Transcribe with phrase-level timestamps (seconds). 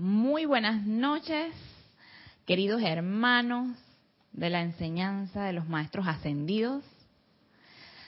[0.00, 1.52] Muy buenas noches,
[2.46, 3.76] queridos hermanos
[4.32, 6.82] de la enseñanza de los maestros ascendidos.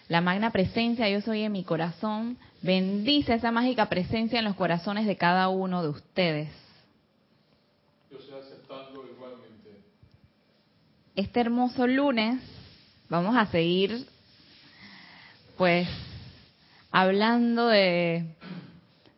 [0.09, 5.07] La magna presencia, yo soy en mi corazón, bendice esa mágica presencia en los corazones
[5.07, 6.49] de cada uno de ustedes.
[8.11, 9.83] Yo estoy aceptando igualmente.
[11.15, 12.41] Este hermoso lunes
[13.11, 14.07] vamos a seguir,
[15.59, 15.87] pues,
[16.91, 18.35] hablando de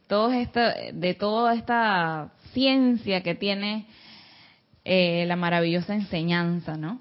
[0.09, 3.87] de toda esta ciencia que tiene
[4.84, 7.01] eh, la maravillosa enseñanza, ¿no?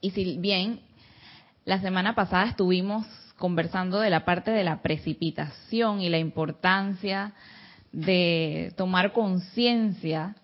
[0.00, 0.80] Y si bien
[1.64, 7.32] la semana pasada estuvimos conversando de la parte de la precipitación y la importancia
[7.92, 10.36] de tomar conciencia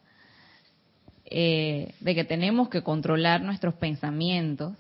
[1.24, 4.76] eh, de que tenemos que controlar nuestros pensamientos.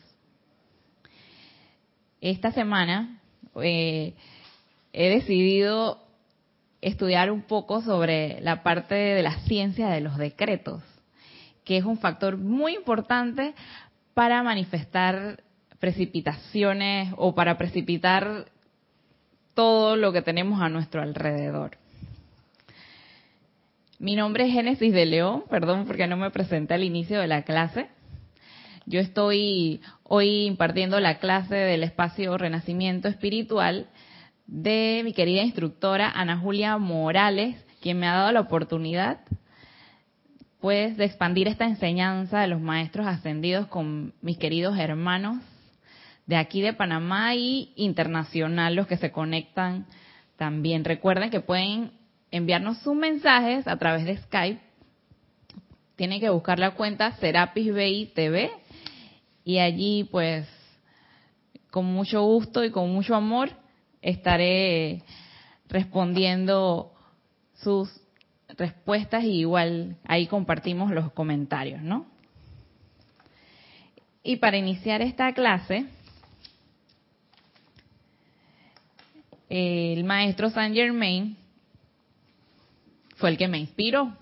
[2.20, 3.20] Esta semana
[3.62, 4.14] eh,
[4.92, 6.07] he decidido
[6.80, 10.82] estudiar un poco sobre la parte de la ciencia de los decretos,
[11.64, 13.54] que es un factor muy importante
[14.14, 15.42] para manifestar
[15.78, 18.46] precipitaciones o para precipitar
[19.54, 21.76] todo lo que tenemos a nuestro alrededor.
[23.98, 27.42] Mi nombre es Génesis de León, perdón porque no me presenté al inicio de la
[27.42, 27.88] clase.
[28.86, 33.88] Yo estoy hoy impartiendo la clase del espacio Renacimiento Espiritual
[34.48, 39.20] de mi querida instructora Ana Julia Morales, quien me ha dado la oportunidad
[40.58, 45.36] pues de expandir esta enseñanza de los maestros ascendidos con mis queridos hermanos
[46.26, 49.86] de aquí de Panamá y internacional, los que se conectan
[50.36, 50.84] también.
[50.84, 51.92] Recuerden que pueden
[52.30, 54.60] enviarnos sus mensajes a través de Skype.
[55.96, 57.72] Tienen que buscar la cuenta Serapis
[58.14, 58.50] TV
[59.44, 60.46] y allí pues
[61.70, 63.50] con mucho gusto y con mucho amor
[64.02, 65.02] estaré
[65.68, 66.92] respondiendo
[67.54, 67.88] sus
[68.56, 72.06] respuestas y igual ahí compartimos los comentarios, ¿no?
[74.22, 75.86] Y para iniciar esta clase,
[79.48, 81.36] el maestro Saint Germain
[83.16, 84.16] fue el que me inspiró.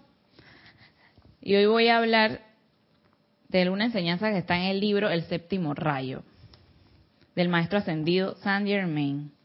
[1.40, 2.40] Y hoy voy a hablar
[3.48, 6.22] de una enseñanza que está en el libro El séptimo rayo,
[7.34, 9.35] del maestro ascendido Saint Germain.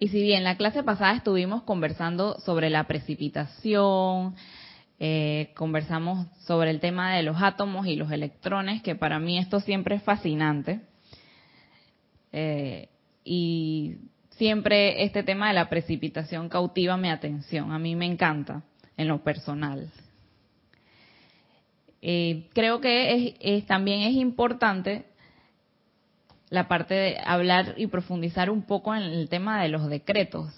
[0.00, 4.36] Y si bien la clase pasada estuvimos conversando sobre la precipitación,
[5.00, 9.58] eh, conversamos sobre el tema de los átomos y los electrones, que para mí esto
[9.58, 10.80] siempre es fascinante.
[12.30, 12.88] Eh,
[13.24, 13.96] y
[14.30, 18.62] siempre este tema de la precipitación cautiva mi atención, a mí me encanta
[18.96, 19.90] en lo personal.
[22.00, 25.07] Eh, creo que también es importante
[26.50, 30.52] la parte de hablar y profundizar un poco en el tema de los decretos,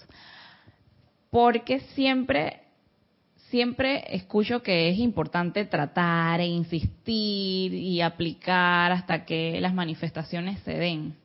[1.29, 2.61] porque siempre
[3.51, 10.73] siempre escucho que es importante tratar e insistir y aplicar hasta que las manifestaciones se
[10.73, 11.17] den.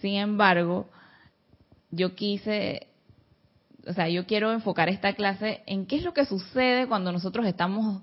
[0.00, 0.88] Sin embargo,
[1.90, 2.86] yo quise,
[3.88, 7.44] o sea, yo quiero enfocar esta clase en qué es lo que sucede cuando nosotros
[7.46, 8.02] estamos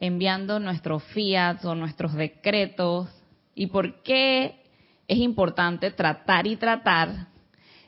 [0.00, 3.08] enviando nuestros fiat o nuestros decretos
[3.54, 4.61] y por qué
[5.08, 7.28] es importante tratar y tratar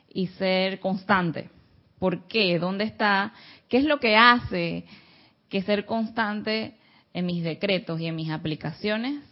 [0.09, 1.49] y ser constante.
[1.99, 2.59] ¿Por qué?
[2.59, 3.33] ¿Dónde está?
[3.69, 4.85] ¿Qué es lo que hace
[5.49, 6.75] que ser constante
[7.13, 9.23] en mis decretos y en mis aplicaciones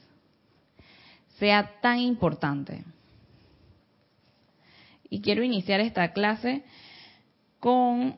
[1.39, 2.83] sea tan importante?
[5.09, 6.63] Y quiero iniciar esta clase
[7.59, 8.17] con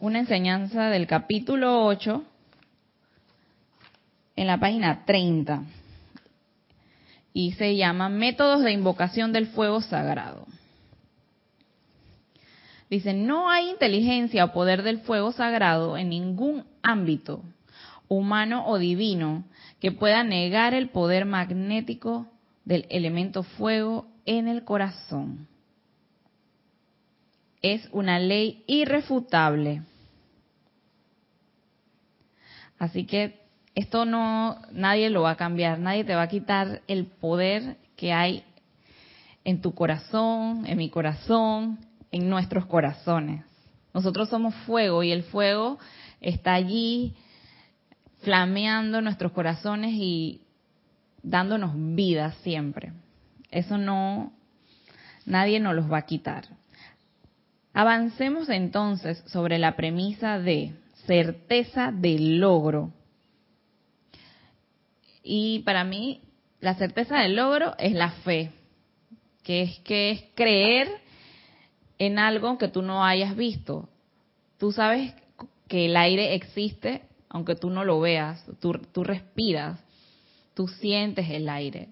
[0.00, 2.24] una enseñanza del capítulo 8
[4.36, 5.64] en la página 30
[7.32, 10.46] y se llama Métodos de Invocación del Fuego Sagrado.
[12.90, 17.42] Dice, no hay inteligencia o poder del fuego sagrado en ningún ámbito,
[18.08, 19.44] humano o divino,
[19.80, 22.26] que pueda negar el poder magnético
[22.64, 25.48] del elemento fuego en el corazón.
[27.60, 29.82] Es una ley irrefutable.
[32.78, 33.37] Así que
[33.78, 38.12] esto no, nadie lo va a cambiar, nadie te va a quitar el poder que
[38.12, 38.42] hay
[39.44, 41.78] en tu corazón, en mi corazón,
[42.10, 43.44] en nuestros corazones.
[43.94, 45.78] Nosotros somos fuego y el fuego
[46.20, 47.14] está allí
[48.22, 50.40] flameando nuestros corazones y
[51.22, 52.92] dándonos vida siempre.
[53.52, 54.32] Eso no,
[55.24, 56.46] nadie nos los va a quitar.
[57.72, 60.74] Avancemos entonces sobre la premisa de
[61.06, 62.92] certeza del logro
[65.30, 66.22] y para mí,
[66.60, 68.50] la certeza del logro es la fe,
[69.42, 70.88] que es que es creer
[71.98, 73.90] en algo que tú no hayas visto.
[74.56, 75.12] Tú sabes
[75.68, 79.78] que el aire existe aunque tú no lo veas, tú, tú respiras,
[80.54, 81.88] tú sientes el aire.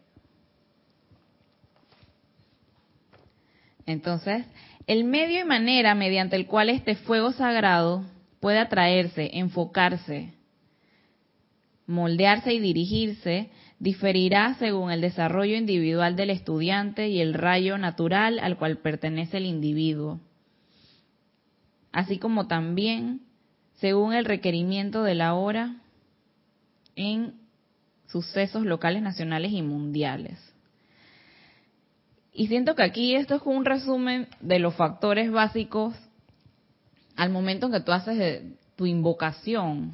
[3.85, 4.47] Entonces,
[4.87, 8.03] el medio y manera mediante el cual este fuego sagrado
[8.41, 10.33] puede atraerse, enfocarse,
[11.87, 18.57] moldearse y dirigirse diferirá según el desarrollo individual del estudiante y el rayo natural al
[18.57, 20.21] cual pertenece el individuo,
[21.93, 23.21] así como también
[23.75, 25.77] según el requerimiento de la hora
[26.95, 27.35] en
[28.07, 30.39] sucesos locales, nacionales y mundiales.
[32.33, 35.95] Y siento que aquí esto es un resumen de los factores básicos
[37.17, 38.43] al momento en que tú haces
[38.77, 39.93] tu invocación.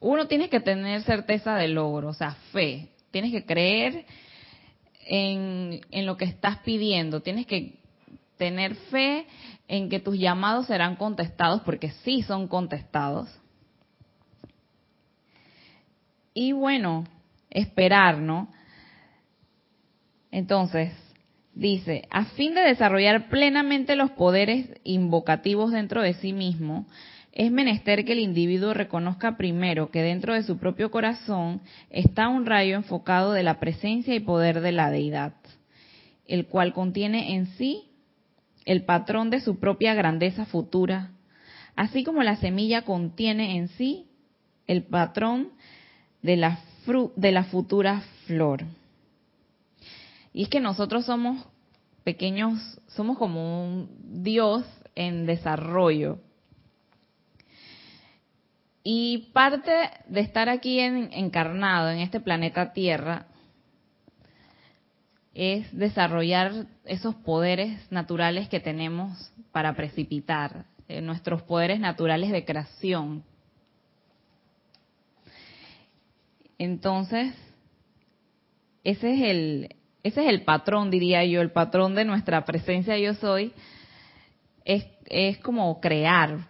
[0.00, 2.88] Uno tiene que tener certeza de logro, o sea, fe.
[3.10, 4.04] Tienes que creer
[5.06, 7.20] en, en lo que estás pidiendo.
[7.20, 7.78] Tienes que
[8.36, 9.26] tener fe
[9.68, 13.28] en que tus llamados serán contestados, porque sí son contestados.
[16.34, 17.04] Y bueno,
[17.50, 18.48] esperar, ¿no?
[20.30, 20.92] Entonces,
[21.54, 26.86] dice, a fin de desarrollar plenamente los poderes invocativos dentro de sí mismo,
[27.36, 31.60] es menester que el individuo reconozca primero que dentro de su propio corazón
[31.90, 35.34] está un rayo enfocado de la presencia y poder de la deidad,
[36.26, 37.90] el cual contiene en sí
[38.64, 41.10] el patrón de su propia grandeza futura,
[41.76, 44.06] así como la semilla contiene en sí
[44.66, 45.50] el patrón
[46.22, 48.64] de la, futura flor.
[50.32, 51.46] Y es que nosotros somos
[52.02, 53.90] pequeños, somos como un
[54.22, 56.18] Dios en desarrollo.
[58.88, 59.72] Y parte
[60.06, 63.26] de estar aquí encarnado en este planeta Tierra
[65.34, 73.24] es desarrollar esos poderes naturales que tenemos para precipitar, eh, nuestros poderes naturales de creación.
[76.56, 77.34] Entonces,
[78.84, 83.14] ese es el ese es el patrón, diría yo, el patrón de nuestra presencia yo
[83.14, 83.52] soy
[84.64, 86.46] es es como crear,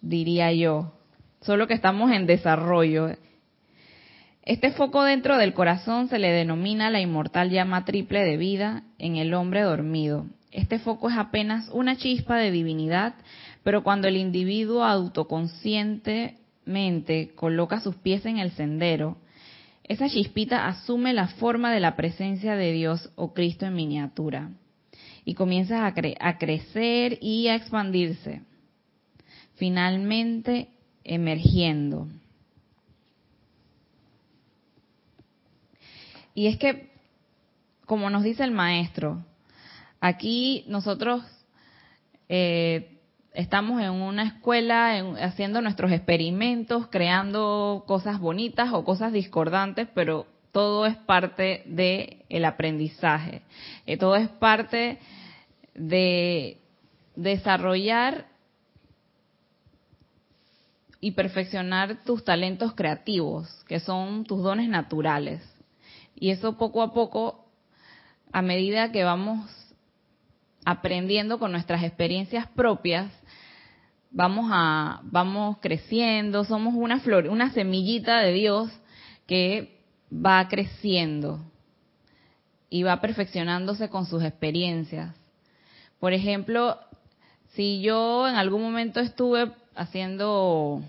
[0.00, 0.95] diría yo.
[1.40, 3.16] Solo que estamos en desarrollo.
[4.42, 9.16] Este foco dentro del corazón se le denomina la inmortal llama triple de vida en
[9.16, 10.26] el hombre dormido.
[10.52, 13.14] Este foco es apenas una chispa de divinidad,
[13.62, 19.18] pero cuando el individuo autoconscientemente coloca sus pies en el sendero,
[19.84, 24.50] esa chispita asume la forma de la presencia de Dios o Cristo en miniatura
[25.24, 28.42] y comienza a, a crecer y a expandirse,
[29.56, 30.68] finalmente
[31.06, 32.08] emergiendo.
[36.34, 36.90] Y es que,
[37.86, 39.24] como nos dice el maestro,
[40.00, 41.22] aquí nosotros
[42.28, 42.98] eh,
[43.32, 50.86] estamos en una escuela haciendo nuestros experimentos, creando cosas bonitas o cosas discordantes, pero todo
[50.86, 53.42] es parte del aprendizaje.
[53.86, 54.98] Eh, todo es parte
[55.74, 56.58] de
[57.14, 58.26] desarrollar
[61.00, 65.42] y perfeccionar tus talentos creativos, que son tus dones naturales.
[66.14, 67.46] Y eso poco a poco,
[68.32, 69.50] a medida que vamos
[70.64, 73.12] aprendiendo con nuestras experiencias propias,
[74.10, 78.70] vamos a vamos creciendo, somos una flor, una semillita de Dios
[79.26, 79.80] que
[80.12, 81.40] va creciendo
[82.70, 85.14] y va perfeccionándose con sus experiencias.
[86.00, 86.78] Por ejemplo,
[87.54, 90.82] si yo en algún momento estuve haciendo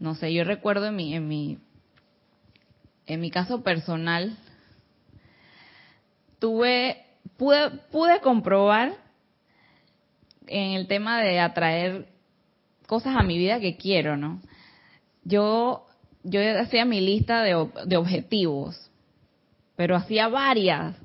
[0.00, 1.58] no sé, yo recuerdo en mi en mi
[3.06, 4.36] en mi caso personal,
[6.38, 7.04] tuve,
[7.36, 8.94] pude, pude comprobar
[10.46, 12.06] en el tema de atraer
[12.86, 14.40] cosas a mi vida que quiero, ¿no?
[15.24, 15.86] Yo,
[16.22, 18.90] yo hacía mi lista de, de objetivos,
[19.74, 20.96] pero hacía varias,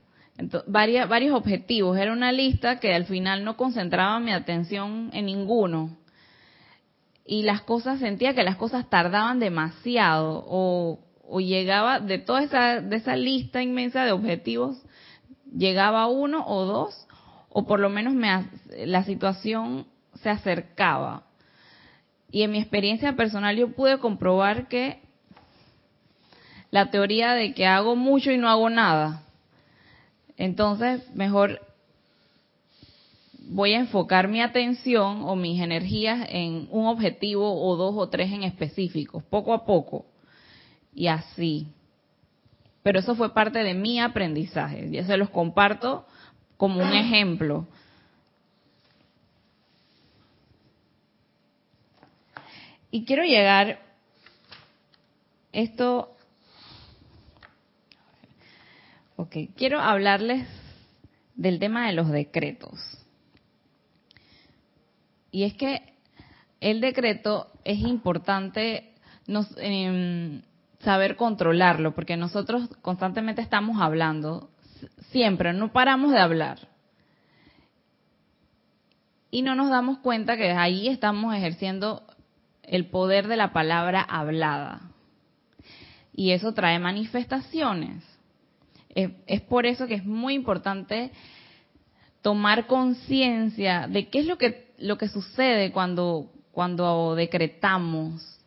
[0.68, 1.98] varias, varios objetivos.
[1.98, 5.98] Era una lista que al final no concentraba mi atención en ninguno.
[7.26, 12.82] Y las cosas, sentía que las cosas tardaban demasiado o o llegaba de toda esa,
[12.82, 14.82] de esa lista inmensa de objetivos,
[15.56, 17.08] llegaba uno o dos,
[17.50, 18.46] o por lo menos me,
[18.86, 19.88] la situación
[20.22, 21.24] se acercaba.
[22.32, 25.02] Y en mi experiencia personal yo pude comprobar que
[26.72, 29.24] la teoría de que hago mucho y no hago nada,
[30.38, 31.62] entonces mejor
[33.48, 38.32] voy a enfocar mi atención o mis energías en un objetivo o dos o tres
[38.32, 40.06] en específicos, poco a poco
[40.94, 41.68] y así.
[42.84, 44.90] Pero eso fue parte de mi aprendizaje.
[44.92, 46.06] Ya se los comparto
[46.58, 47.68] como un ejemplo.
[52.92, 53.80] Y quiero llegar,
[55.52, 56.16] esto,
[59.18, 60.48] ok, quiero hablarles
[61.36, 63.05] del tema de los decretos.
[65.36, 65.82] Y es que
[66.62, 68.94] el decreto es importante
[69.28, 70.44] nos, em,
[70.80, 74.50] saber controlarlo, porque nosotros constantemente estamos hablando,
[75.12, 76.70] siempre, no paramos de hablar.
[79.30, 82.04] Y no nos damos cuenta que ahí estamos ejerciendo
[82.64, 84.90] el poder de la palabra hablada.
[86.14, 88.06] Y eso trae manifestaciones.
[88.88, 91.12] Es, es por eso que es muy importante
[92.22, 98.40] tomar conciencia de qué es lo que, lo que sucede cuando, cuando decretamos.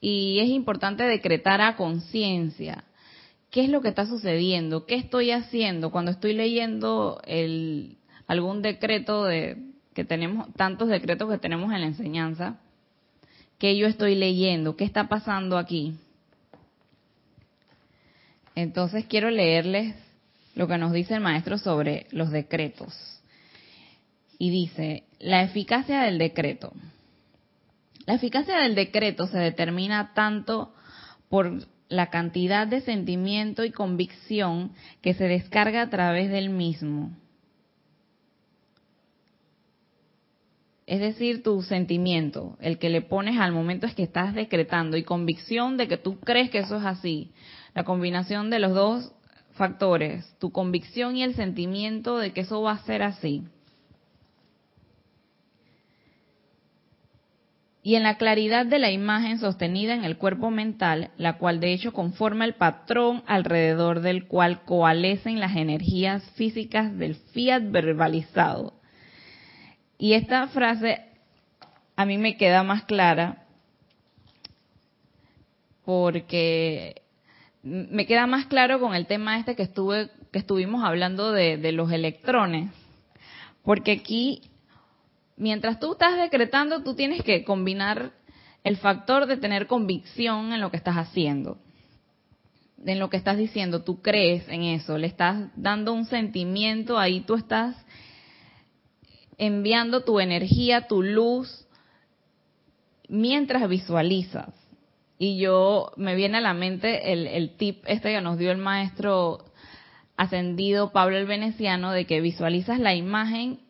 [0.00, 2.84] Y es importante decretar a conciencia.
[3.50, 4.86] ¿Qué es lo que está sucediendo?
[4.86, 9.56] ¿Qué estoy haciendo cuando estoy leyendo el, algún decreto de
[9.94, 12.58] que tenemos tantos decretos que tenemos en la enseñanza?
[13.58, 14.76] ¿Qué yo estoy leyendo?
[14.76, 15.96] ¿Qué está pasando aquí?
[18.54, 19.94] Entonces quiero leerles
[20.54, 23.15] lo que nos dice el maestro sobre los decretos.
[24.38, 26.72] Y dice, la eficacia del decreto.
[28.06, 30.72] La eficacia del decreto se determina tanto
[31.28, 37.10] por la cantidad de sentimiento y convicción que se descarga a través del mismo.
[40.86, 45.02] Es decir, tu sentimiento, el que le pones al momento es que estás decretando y
[45.02, 47.32] convicción de que tú crees que eso es así.
[47.74, 49.12] La combinación de los dos
[49.52, 53.42] factores, tu convicción y el sentimiento de que eso va a ser así.
[57.86, 61.72] Y en la claridad de la imagen sostenida en el cuerpo mental, la cual de
[61.72, 68.72] hecho conforma el patrón alrededor del cual coalescen las energías físicas del fiat verbalizado.
[69.98, 70.98] Y esta frase
[71.94, 73.44] a mí me queda más clara
[75.84, 77.02] porque
[77.62, 81.70] me queda más claro con el tema este que estuve que estuvimos hablando de, de
[81.70, 82.68] los electrones,
[83.62, 84.42] porque aquí
[85.36, 88.12] mientras tú estás decretando, tú tienes que combinar
[88.64, 91.58] el factor de tener convicción en lo que estás haciendo,
[92.84, 97.20] en lo que estás diciendo, tú crees en eso, le estás dando un sentimiento, ahí
[97.20, 97.76] tú estás
[99.38, 101.66] enviando tu energía, tu luz,
[103.08, 104.54] mientras visualizas.
[105.18, 108.58] Y yo me viene a la mente el, el tip este que nos dio el
[108.58, 109.44] maestro
[110.16, 113.60] ascendido Pablo el Veneciano de que visualizas la imagen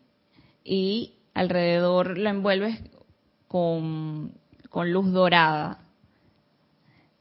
[0.63, 2.79] y alrededor lo envuelves
[3.47, 4.33] con,
[4.73, 5.79] luz dorada,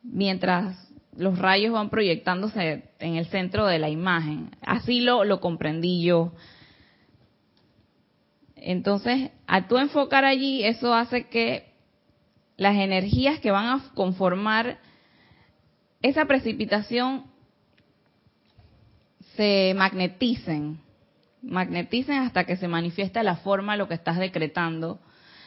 [0.03, 4.51] mientras los rayos van proyectándose en el centro de la imagen.
[4.63, 6.33] Así lo, lo comprendí yo.
[8.55, 11.75] Entonces, al tú enfocar allí, eso hace que
[12.57, 14.79] las energías que van a conformar
[16.01, 17.25] esa precipitación
[19.37, 20.86] se magneticen
[21.47, 24.99] magneticen hasta que se manifiesta la forma lo que estás decretando,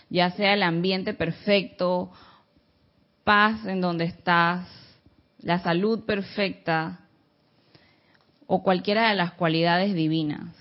[0.10, 2.12] ya sea el ambiente perfecto,
[3.24, 4.68] paz en donde estás,
[5.40, 7.02] la salud perfecta
[8.48, 10.56] o cualquiera de las cualidades divinas.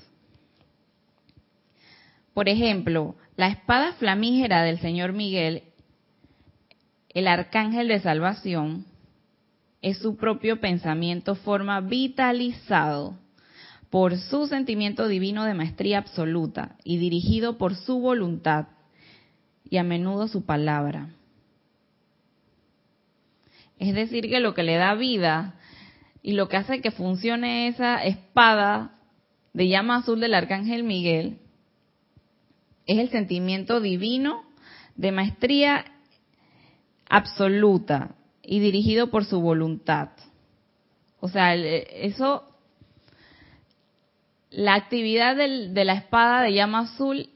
[2.34, 5.62] Por ejemplo, la espada flamígera del Señor Miguel,
[7.08, 8.84] el arcángel de salvación,
[9.80, 13.16] es su propio pensamiento forma vitalizado
[13.90, 18.66] por su sentimiento divino de maestría absoluta y dirigido por su voluntad
[19.68, 21.14] y a menudo su palabra.
[23.78, 25.54] Es decir, que lo que le da vida
[26.22, 28.98] y lo que hace que funcione esa espada
[29.52, 31.38] de llama azul del arcángel Miguel
[32.86, 34.42] es el sentimiento divino
[34.96, 35.84] de maestría
[37.08, 40.10] absoluta y dirigido por su voluntad.
[41.20, 42.47] O sea, eso
[44.50, 47.28] la actividad de la espada de llama azul,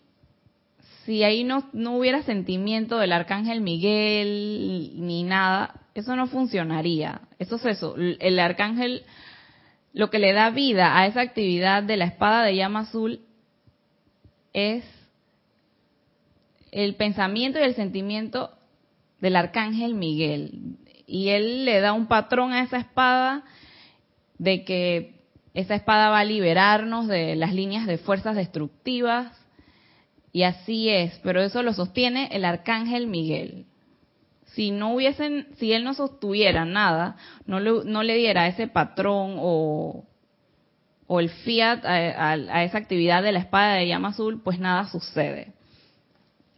[1.04, 7.22] si ahí no, no hubiera sentimiento del arcángel Miguel ni nada, eso no funcionaría.
[7.38, 7.96] Eso es eso.
[7.96, 9.02] El arcángel,
[9.92, 13.20] lo que le da vida a esa actividad de la espada de llama azul
[14.52, 14.84] es
[16.70, 18.50] el pensamiento y el sentimiento
[19.20, 20.78] del arcángel Miguel.
[21.06, 23.44] Y él le da un patrón a esa espada
[24.38, 25.21] de que
[25.54, 29.32] esa espada va a liberarnos de las líneas de fuerzas destructivas.
[30.32, 33.66] Y así es, pero eso lo sostiene el arcángel Miguel.
[34.46, 37.16] Si no hubiesen, si él no sostuviera nada,
[37.46, 40.04] no le, no le diera ese patrón o,
[41.08, 45.52] el fiat a, a, esa actividad de la espada de llama azul, pues nada sucede.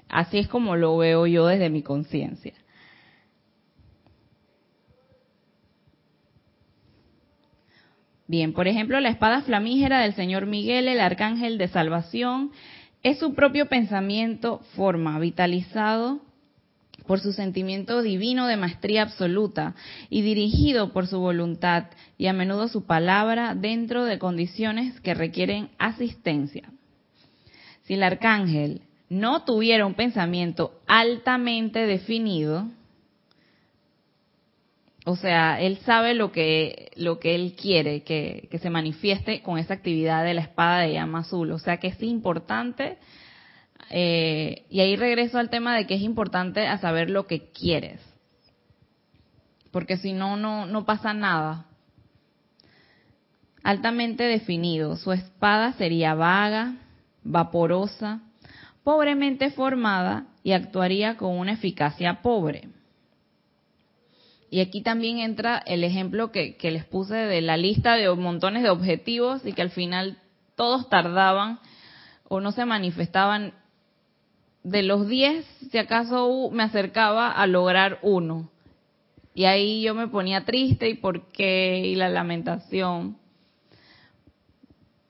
[0.08, 2.54] así es como lo veo yo desde mi conciencia.
[8.26, 12.52] Bien, por ejemplo, la espada flamígera del Señor Miguel, el arcángel de salvación,
[13.02, 16.20] es su propio pensamiento, forma, vitalizado
[17.06, 19.74] por su sentimiento divino de maestría absoluta
[20.08, 21.84] y dirigido por su voluntad
[22.16, 26.70] y a menudo su palabra dentro de condiciones que requieren asistencia.
[27.82, 32.68] Si el arcángel no tuviera un pensamiento altamente definido,
[35.06, 39.74] o sea, él sabe lo que, lo que él quiere que, se manifieste con esa
[39.74, 41.50] actividad de la espada de llama azul.
[41.50, 42.96] O sea que es importante,
[43.90, 48.00] eh, y ahí regreso al tema de que es importante a saber lo que quieres.
[49.70, 51.66] Porque si no, no, no pasa nada.
[53.62, 54.96] Altamente definido.
[54.96, 56.76] Su espada sería vaga,
[57.24, 58.20] vaporosa,
[58.84, 62.68] pobremente formada y actuaría con una eficacia pobre.
[64.54, 68.70] Y aquí también entra el ejemplo que, les puse de la lista de montones de
[68.70, 70.22] objetivos y que al final
[70.54, 71.58] todos tardaban
[72.28, 73.52] o no se manifestaban.
[74.62, 78.48] De los 10, si acaso me acercaba a lograr uno.
[79.34, 83.18] Y ahí yo me ponía triste y por qué y la lamentación.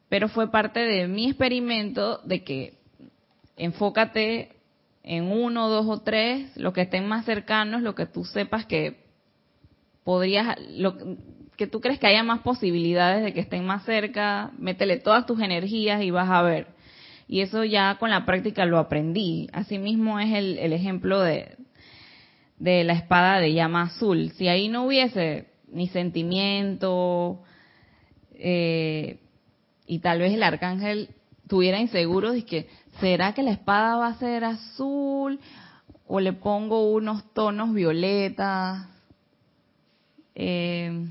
[0.08, 2.78] Pero fue parte de mi experimento de que
[3.58, 4.56] enfócate
[5.02, 9.03] en uno, dos o tres, los que estén más cercanos, lo que tú sepas que
[10.04, 10.96] podrías, lo,
[11.56, 15.40] que tú crees que haya más posibilidades de que estén más cerca, métele todas tus
[15.40, 16.68] energías y vas a ver.
[17.26, 19.48] Y eso ya con la práctica lo aprendí.
[19.52, 21.56] Asimismo es el, el ejemplo de,
[22.58, 24.30] de la espada de llama azul.
[24.36, 27.42] Si ahí no hubiese ni sentimiento
[28.32, 29.20] eh,
[29.86, 31.10] y tal vez el arcángel
[31.48, 32.68] tuviera inseguro de que,
[33.00, 35.40] ¿será que la espada va a ser azul?
[36.06, 38.93] O le pongo unos tonos violetas
[40.34, 41.06] eh,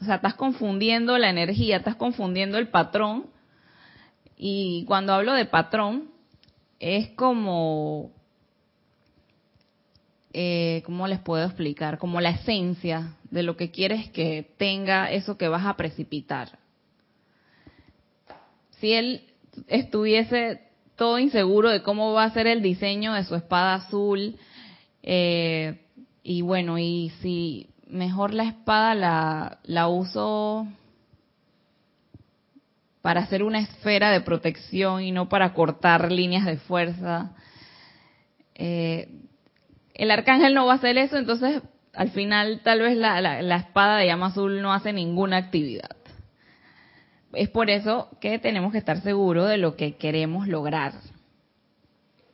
[0.00, 3.26] o sea, estás confundiendo la energía, estás confundiendo el patrón.
[4.36, 6.10] Y cuando hablo de patrón,
[6.78, 8.12] es como,
[10.32, 11.98] eh, ¿cómo les puedo explicar?
[11.98, 16.58] Como la esencia de lo que quieres que tenga eso que vas a precipitar.
[18.78, 19.22] Si él
[19.66, 20.62] estuviese
[20.94, 24.36] todo inseguro de cómo va a ser el diseño de su espada azul,
[25.02, 25.80] eh,
[26.22, 30.66] y bueno, y si mejor la espada la, la uso
[33.02, 37.32] para hacer una esfera de protección y no para cortar líneas de fuerza.
[38.54, 39.08] Eh,
[39.94, 41.62] el arcángel no va a hacer eso, entonces
[41.94, 45.96] al final tal vez la, la, espada de llama azul no hace ninguna actividad.
[47.32, 50.92] Es por eso que tenemos que estar seguros de lo que queremos lograr.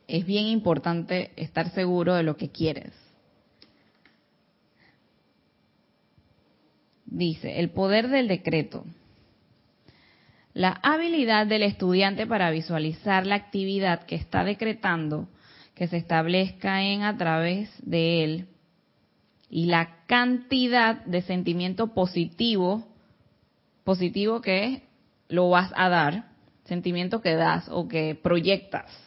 [0.07, 3.04] Es bien importante estar seguro de lo que quieres.
[7.05, 8.85] Dice, el poder del decreto.
[10.53, 15.27] La habilidad del estudiante para visualizar la actividad que está decretando
[15.73, 18.47] que se establezca en a través de él
[19.49, 22.87] y la cantidad de sentimiento positivo,
[23.83, 24.83] positivo que
[25.27, 26.29] lo vas a dar,
[26.63, 29.04] sentimiento que das o que proyectas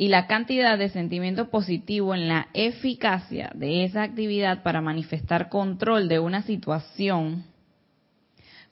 [0.00, 6.08] y la cantidad de sentimiento positivo en la eficacia de esa actividad para manifestar control
[6.08, 7.44] de una situación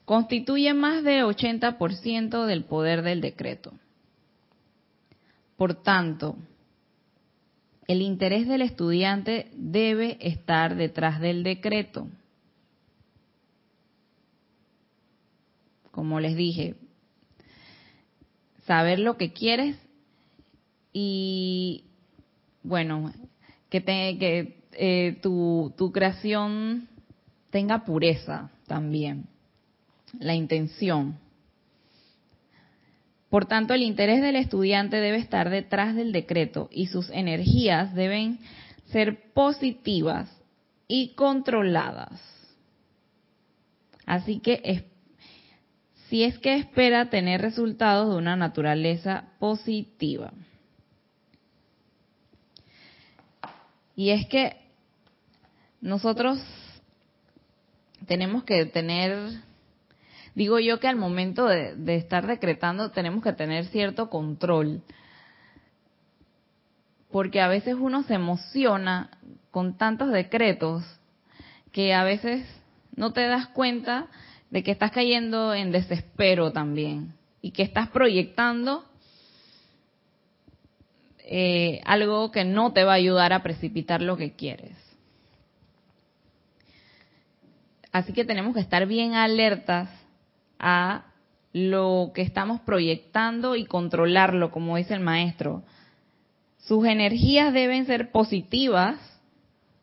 [0.05, 3.73] constituye más de 80% del poder del decreto.
[5.55, 6.35] Por tanto,
[7.87, 12.07] el interés del estudiante debe estar detrás del decreto.
[15.91, 16.73] Como les dije,
[18.65, 19.77] saber lo que quieres
[20.93, 21.83] y
[22.63, 23.13] bueno,
[23.69, 26.87] que, que eh, tu, tu creación
[27.49, 29.25] tenga pureza también,
[30.19, 31.17] la intención.
[33.29, 38.39] Por tanto, el interés del estudiante debe estar detrás del decreto y sus energías deben
[38.85, 40.35] ser positivas
[40.87, 42.19] y controladas.
[44.05, 44.85] Así que
[46.07, 50.33] si es que espera tener resultados de una naturaleza positiva.
[53.99, 54.55] Y es que
[55.81, 56.39] nosotros
[58.07, 59.41] tenemos que tener,
[60.35, 64.83] digo yo que al momento de, estar decretando tenemos que tener cierto control,
[67.11, 69.09] porque a veces uno se emociona
[69.51, 70.85] con tantos decretos
[71.73, 72.47] que a veces
[72.95, 74.07] no te das cuenta
[74.49, 78.88] de que estás cayendo en desespero también y que estás proyectando
[81.31, 84.75] eh, algo que no te va a ayudar a precipitar lo que quieres.
[87.91, 89.91] Así que tenemos que estar bien alertas
[90.57, 91.05] a
[91.53, 95.61] lo que estamos proyectando y controlarlo, como dice el maestro.
[96.57, 98.97] Sus energías deben ser positivas,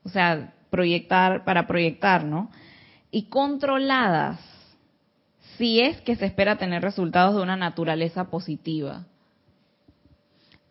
[0.02, 2.50] o sea, proyectar para proyectar, ¿no?
[3.12, 4.40] Y controladas,
[5.58, 9.06] si es que se espera tener resultados de una naturaleza positiva.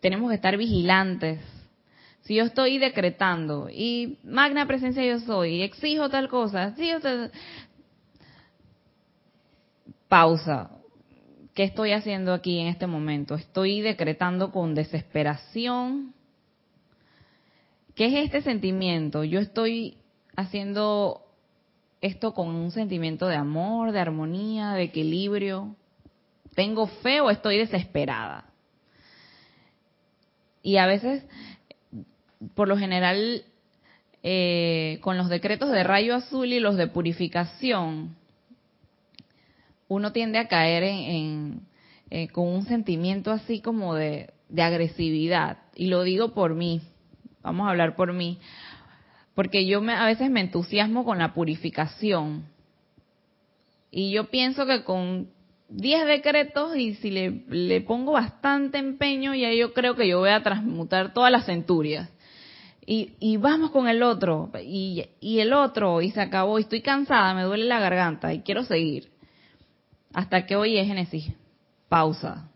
[0.06, 1.40] Tenemos que estar vigilantes.
[2.22, 7.32] Si yo estoy decretando y magna presencia yo soy, exijo tal cosa, si usted
[10.08, 10.70] pausa.
[11.56, 13.34] ¿Qué estoy haciendo aquí en este momento?
[13.34, 16.14] Estoy decretando con desesperación.
[17.96, 19.24] ¿Qué es este sentimiento?
[19.24, 19.98] Yo estoy
[20.36, 21.24] haciendo
[22.02, 25.76] esto con un sentimiento de amor, de armonía, de equilibrio.
[26.54, 28.52] ¿Tengo fe o estoy desesperada?
[30.66, 31.24] Y a veces,
[32.56, 33.44] por lo general,
[34.24, 38.16] eh, con los decretos de rayo azul y los de purificación,
[39.88, 41.68] uno tiende a caer en,
[42.10, 45.60] eh, con un sentimiento así como de, agresividad.
[45.76, 46.82] Y lo digo por mí,
[47.44, 48.40] vamos a hablar por mí,
[49.36, 52.44] porque yo me, a veces me entusiasmo con la purificación.
[53.92, 55.30] Y yo pienso que con
[55.70, 60.44] 10 decretos y si le, pongo bastante empeño, ya yo creo que yo voy a
[60.44, 62.10] transmutar todas las centurias.
[62.86, 66.82] Y, y vamos con el otro, y, y el otro, y se acabó, y estoy
[66.82, 69.10] cansada, me duele la garganta, y quiero seguir.
[70.14, 71.34] Hasta que hoy es Génesis.
[71.90, 72.50] Pausa.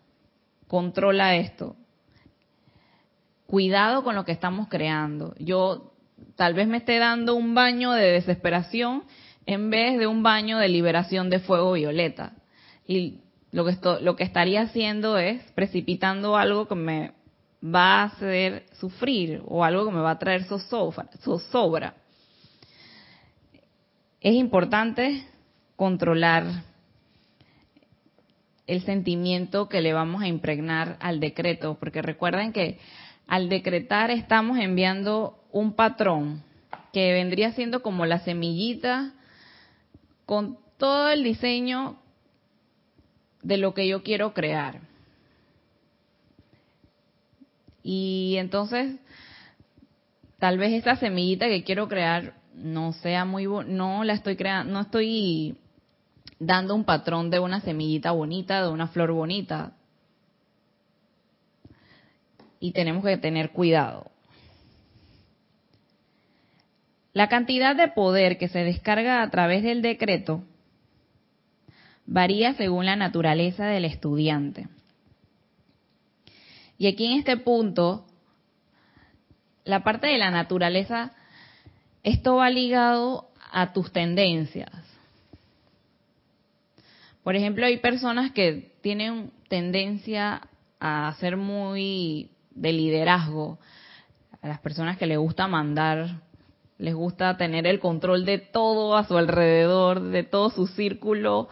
[0.67, 1.75] Controla esto.
[3.47, 5.33] Cuidado con lo que estamos creando.
[5.39, 5.93] Yo
[6.35, 9.03] tal vez me esté dando un baño de desesperación
[9.45, 12.33] en vez de un baño de liberación de fuego violeta.
[12.89, 13.19] Y
[13.51, 17.11] lo que, esto, lo que estaría haciendo es precipitando algo que me
[17.63, 21.93] va a hacer sufrir o algo que me va a traer zozobra.
[24.19, 25.23] Es importante
[25.75, 26.45] controlar
[28.65, 32.79] el sentimiento que le vamos a impregnar al decreto, porque recuerden que
[33.27, 36.43] al decretar estamos enviando un patrón
[36.91, 39.13] que vendría siendo como la semillita
[40.25, 41.99] con todo el diseño
[43.41, 44.81] de lo que yo quiero crear.
[47.83, 48.97] Y entonces,
[50.37, 54.81] tal vez esa semillita que quiero crear no sea muy, no la estoy creando, no
[54.81, 55.57] estoy
[56.39, 59.73] dando un patrón de una semillita bonita, de una flor bonita.
[62.59, 64.11] Y tenemos que tener cuidado.
[67.13, 70.43] La cantidad de poder que se descarga a través del decreto
[72.09, 74.67] varía según la naturaleza del estudiante.
[76.79, 78.07] Y aquí en este punto,
[79.63, 81.11] la parte de la naturaleza,
[82.01, 84.71] esto va ligado a tus tendencias.
[87.23, 90.41] Por ejemplo, hay personas que tienen tendencia
[90.79, 93.59] a ser muy de liderazgo,
[94.41, 96.21] a las personas que les gusta mandar,
[96.79, 101.49] les gusta tener el control de todo a su alrededor, de todo su círculo,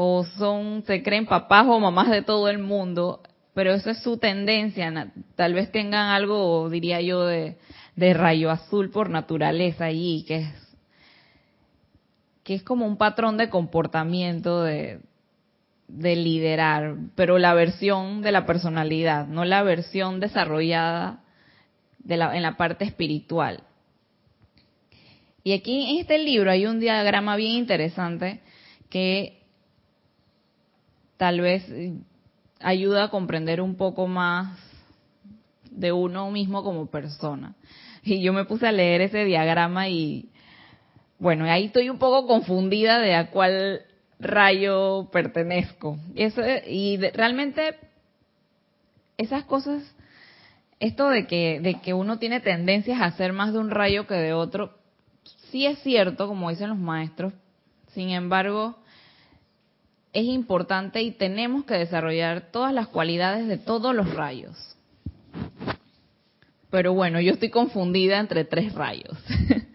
[0.00, 3.20] o son, se creen papás o mamás de todo el mundo,
[3.52, 7.58] pero eso es su tendencia, tal vez tengan algo, diría yo, de,
[7.96, 10.68] de rayo azul por naturaleza allí, que es
[12.44, 15.00] que es como un patrón de comportamiento de,
[15.88, 21.24] liderar, pero la versión de la personalidad, no la versión desarrollada
[21.98, 23.64] de la, en la parte espiritual.
[25.42, 28.40] Y aquí en este libro hay un diagrama bien interesante
[28.90, 29.37] que
[31.18, 31.66] tal vez
[32.60, 34.58] ayuda a comprender un poco más
[35.70, 37.54] de uno mismo como persona.
[38.02, 40.30] Y yo me puse a leer ese diagrama y
[41.18, 43.82] bueno, ahí estoy un poco confundida de a cuál
[44.20, 45.98] rayo pertenezco.
[46.14, 47.76] Y, eso, y realmente
[49.16, 49.82] esas cosas,
[50.78, 54.14] esto de que, de que uno tiene tendencias a ser más de un rayo que
[54.14, 54.78] de otro,
[55.50, 57.32] sí es cierto, como dicen los maestros.
[57.94, 58.78] Sin embargo,
[60.12, 64.56] es importante y tenemos que desarrollar todas las cualidades de todos los rayos.
[66.70, 69.16] Pero bueno, yo estoy confundida entre tres rayos.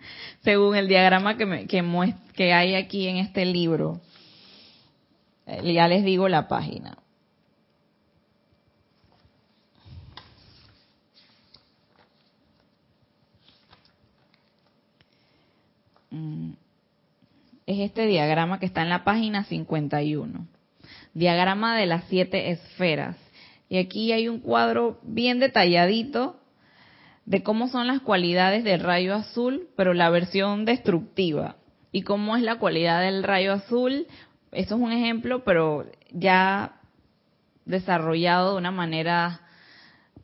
[0.43, 4.02] según el diagrama que, que, hay aquí en este libro.
[5.48, 6.98] Eh, ya les digo la página.
[17.65, 20.47] Es este diagrama que está en la página 51.
[21.13, 23.15] Diagrama de las siete esferas.
[23.69, 26.39] Y aquí hay un cuadro bien detalladito
[27.26, 31.56] de cómo son las cualidades del rayo azul, pero la versión destructiva.
[31.91, 34.08] Y cómo es la cualidad del rayo azul.
[34.52, 36.80] Eso es un ejemplo, pero ya
[37.65, 39.41] desarrollado de una manera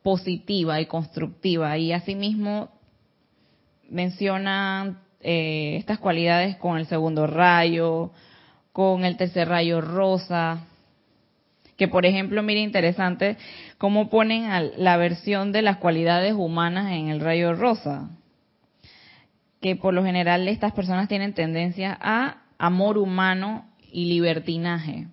[0.04, 1.78] positiva y constructiva.
[1.78, 2.70] Y asimismo
[3.90, 8.12] mencionan eh, estas cualidades con el segundo rayo,
[8.72, 10.66] con el tercer rayo rosa,
[11.80, 13.38] que por ejemplo, mire interesante
[13.78, 18.10] cómo ponen la versión de las cualidades humanas en el rayo rosa,
[19.62, 25.08] que por lo general estas personas tienen tendencia a amor humano y libertinaje.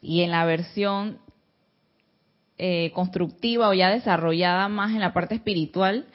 [0.00, 1.18] Y en la versión
[2.56, 6.06] eh, constructiva o ya desarrollada más en la parte espiritual,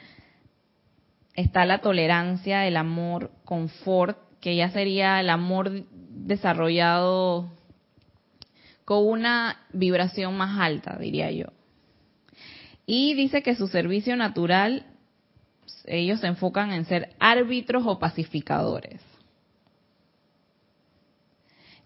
[1.34, 7.50] está la tolerancia, el amor, confort, que ya sería el amor desarrollado
[8.84, 11.46] con una vibración más alta, diría yo.
[12.86, 14.86] Y dice que su servicio natural,
[15.84, 19.00] ellos se enfocan en ser árbitros o pacificadores.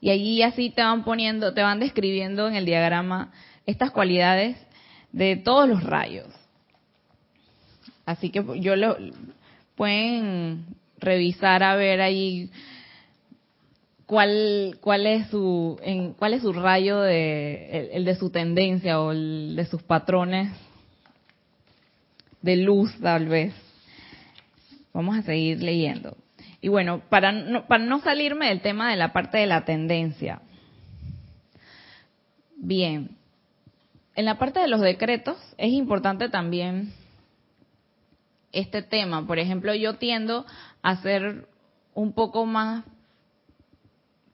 [0.01, 3.33] Y allí así te van poniendo, te van describiendo en el diagrama
[3.67, 4.57] estas cualidades
[5.13, 6.29] de todos los rayos.
[8.07, 8.97] Así que yo lo
[9.77, 10.67] pueden
[10.99, 12.51] revisar a ver ahí
[14.07, 19.13] cuál cuál es su en, cuál es su rayo de el, de su tendencia o
[19.13, 20.53] el de sus patrones
[22.43, 23.55] de luz tal vez.
[24.93, 26.17] Vamos a seguir leyendo.
[26.61, 30.43] Y bueno para no, para no salirme del tema de la parte de la tendencia.
[32.57, 33.17] Bien.
[34.17, 36.93] En la parte de los decretos es importante también
[38.55, 40.47] este tema por ejemplo yo tiendo
[40.83, 41.49] a ser
[41.95, 42.85] un poco más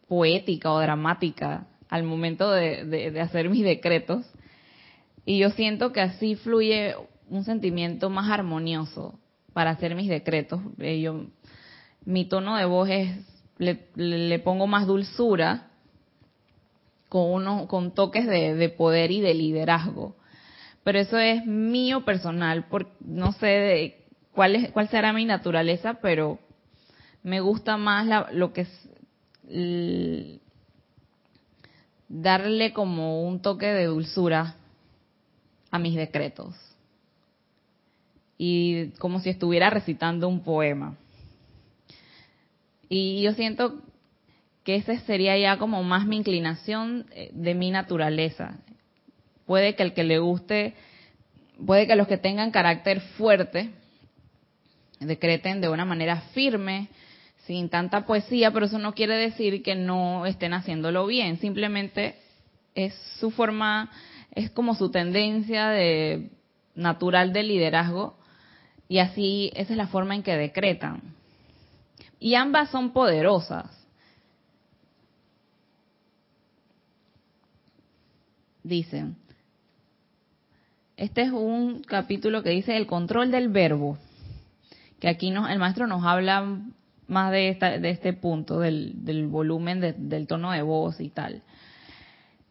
[0.09, 4.25] poética o dramática al momento de, hacer mis decretos.
[5.25, 6.95] Y yo siento que así fluye
[7.29, 9.19] un sentimiento más armonioso
[9.53, 10.61] para hacer mis decretos.
[10.79, 11.27] Eh, yo,
[12.05, 13.25] mi tono de voz es,
[13.59, 15.69] le, pongo más dulzura
[17.09, 20.17] con, uno, con toques de, poder y de liderazgo.
[20.83, 24.00] Pero eso es mío personal, porque no sé de
[24.35, 26.39] cuál, es, cuál será mi naturaleza, pero
[27.23, 28.91] me gusta más lo que es
[32.09, 34.57] darle como un toque de dulzura
[35.71, 36.55] a mis decretos.
[38.39, 40.97] Y como si estuviera recitando un poema.
[42.89, 43.81] Y yo siento
[44.65, 48.59] que esa sería ya como más mi inclinación eh, de mi naturaleza.
[49.47, 50.75] Puede que el que le guste,
[51.65, 53.71] puede que los que tengan carácter fuerte
[55.01, 56.89] decreten de una manera firme,
[57.47, 62.17] sin tanta poesía, pero eso no quiere decir que no estén haciéndolo bien, simplemente
[62.75, 63.91] es su forma,
[64.33, 66.31] es como su tendencia de
[66.75, 68.17] natural de liderazgo
[68.89, 71.03] y así esa es la forma en que decretan.
[72.19, 73.67] Y ambas son poderosas.
[78.63, 79.17] Dicen,
[80.97, 83.97] este es un capítulo que dice el control del verbo,
[85.01, 86.61] que aquí el maestro nos habla
[87.09, 91.43] más de, de este punto, del, volumen del tono de voz y tal.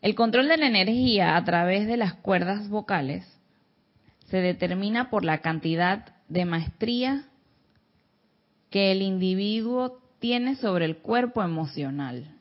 [0.02, 3.26] El control de la energía a través de las cuerdas vocales
[4.26, 7.26] se determina por la cantidad de maestría
[8.70, 12.36] que el individuo tiene sobre el cuerpo emocional.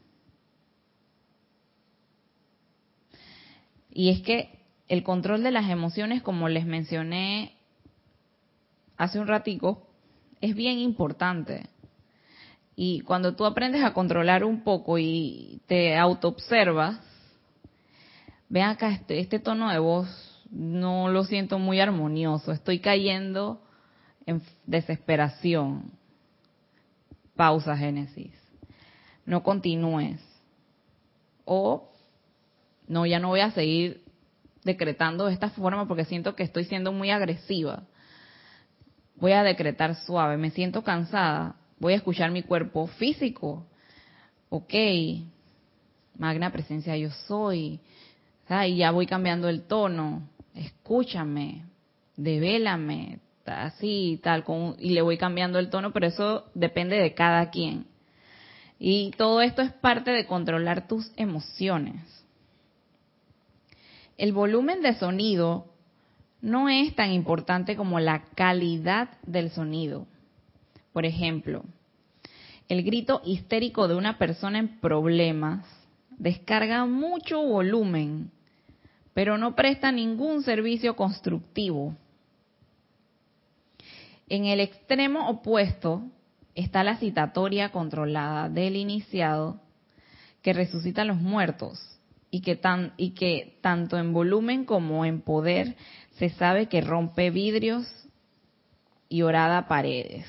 [3.91, 7.57] Y es que el control de las emociones, como les mencioné
[8.97, 9.88] hace un ratico,
[10.41, 11.69] es bien importante.
[12.77, 17.01] Y cuando tú aprendes a controlar un poco y te autoobservas,
[18.49, 20.09] ve acá, este, este tono de voz
[20.51, 23.61] no lo siento muy armonioso, estoy cayendo
[24.27, 25.91] en desesperación.
[27.35, 28.33] Pausa, Génesis.
[29.25, 30.21] No continúes.
[31.45, 31.91] O,
[32.87, 34.03] no, ya no voy a seguir
[34.65, 37.85] decretando de esta forma porque siento que estoy siendo muy agresiva.
[39.21, 43.67] Voy a decretar suave, me siento cansada voy a escuchar mi cuerpo físico.
[44.51, 44.75] Ok,
[46.17, 47.81] magna presencia yo soy.
[48.67, 50.29] Y ya voy cambiando el tono.
[50.55, 51.67] Escúchame,
[52.17, 57.51] devélame, así, tal, con, y le voy cambiando el tono, pero eso depende de cada
[57.51, 57.87] quien.
[58.79, 62.03] Y todo esto es parte de controlar tus emociones.
[64.17, 65.67] El volumen de sonido
[66.41, 70.07] no es tan importante como la calidad del sonido.
[70.93, 71.65] Por ejemplo,
[72.69, 75.65] el grito histérico de una persona en problemas
[76.11, 78.31] descarga mucho volumen,
[79.15, 81.95] pero no presta ningún servicio constructivo.
[84.29, 86.03] En el extremo opuesto
[86.55, 89.61] está la citatoria controlada del iniciado
[90.43, 91.81] que resucita a los muertos
[92.31, 92.61] y que,
[92.97, 95.77] y que tanto en volumen como en poder
[96.19, 97.87] se sabe que rompe vidrios
[99.09, 100.27] y orada paredes.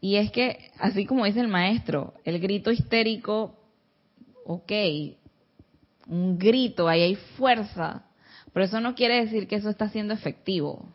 [0.00, 3.58] Y es que, así como dice el maestro, el grito histérico,
[4.44, 4.72] ok,
[6.06, 8.04] un grito, ahí hay fuerza,
[8.52, 10.86] pero eso no quiere decir que eso está siendo efectivo.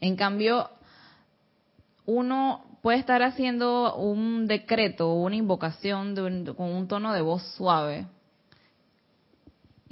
[0.00, 0.68] En cambio,
[2.04, 6.14] uno puede estar haciendo un decreto una invocación
[6.56, 8.06] con un tono de voz suave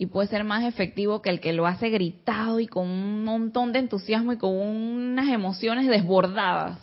[0.01, 3.71] y puede ser más efectivo que el que lo hace gritado y con un montón
[3.75, 6.79] de entusiasmo y con unas emociones desbordadas.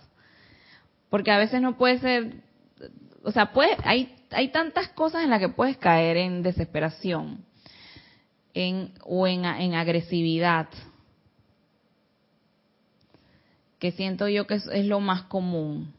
[1.09, 2.43] Porque a veces no puede ser,
[3.23, 7.43] o sea, puede, hay, hay tantas cosas en las que puedes caer en desesperación
[8.53, 10.67] en, o en, en agresividad
[13.79, 15.91] que siento yo que es, lo más común.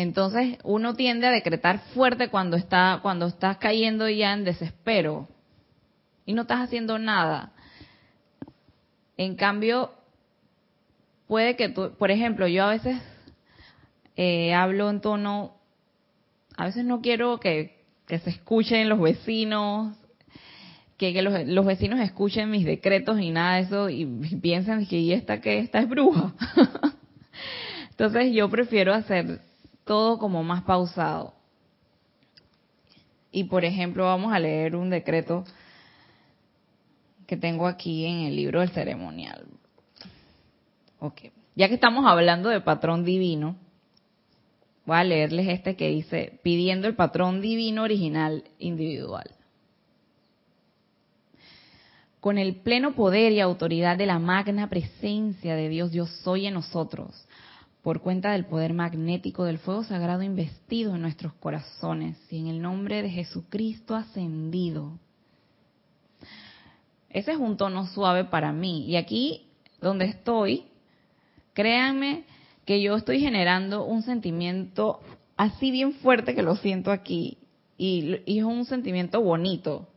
[0.00, 5.26] Entonces uno tiende a decretar fuerte cuando está cuando estás cayendo ya en desespero
[6.24, 7.50] y no estás haciendo nada.
[9.16, 9.90] En cambio,
[11.26, 12.96] puede que tú, por ejemplo, yo a veces
[14.14, 15.56] eh, hablo en tono,
[16.56, 19.96] a veces no quiero que, que se escuchen los vecinos,
[20.96, 24.06] que, los, vecinos escuchen mis decretos y nada de eso y,
[24.40, 26.34] piensen que ¿y esta que esta es bruja?
[27.90, 29.47] Entonces yo prefiero hacer
[29.88, 31.34] todo como más pausado.
[33.32, 35.44] Y por ejemplo, vamos a leer un decreto
[37.26, 39.46] que tengo aquí en el libro del ceremonial.
[41.00, 41.22] Ok.
[41.56, 43.56] Ya que estamos hablando de patrón divino,
[44.86, 49.38] voy a leerles este que dice, pidiendo el patrón divino original individual
[52.20, 56.54] con el pleno poder y autoridad de la magna presencia de Dios, yo soy en
[56.54, 57.27] nosotros,
[57.88, 62.60] por cuenta del poder magnético del fuego sagrado investido en nuestros corazones y en el
[62.60, 64.98] nombre de Jesucristo ascendido.
[67.08, 68.84] Ese es un tono suave para mí.
[68.84, 69.46] Y aquí,
[69.80, 70.64] donde estoy,
[71.54, 72.24] créanme
[72.66, 75.00] que yo estoy generando un sentimiento
[75.38, 77.38] así bien fuerte que lo siento aquí.
[77.78, 79.88] Y, y es un sentimiento bonito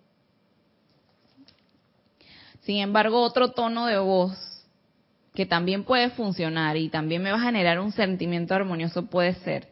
[2.62, 4.38] sin embargo, otro tono de voz
[5.34, 9.70] que también puede funcionar y también me va a generar un sentimiento armonioso puede ser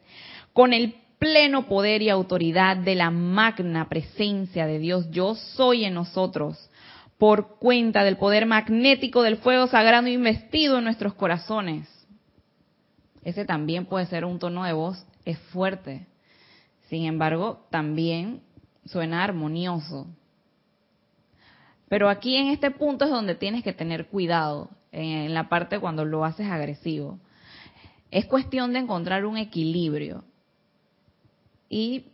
[0.52, 5.94] con el pleno poder y autoridad de la magna presencia de Dios, yo soy en
[5.94, 6.70] nosotros,
[7.18, 11.86] por cuenta del poder magnético del fuego sagrado investido en nuestros corazones.
[13.22, 16.06] Ese también puede ser un tono de voz, es fuerte.
[16.88, 18.40] Sin embargo, también
[18.86, 20.06] suena armonioso.
[21.90, 26.04] Pero aquí en este punto es donde tienes que tener cuidado, en la parte cuando
[26.04, 27.18] lo haces agresivo.
[28.10, 30.24] Es cuestión de encontrar un equilibrio.
[31.68, 32.06] Y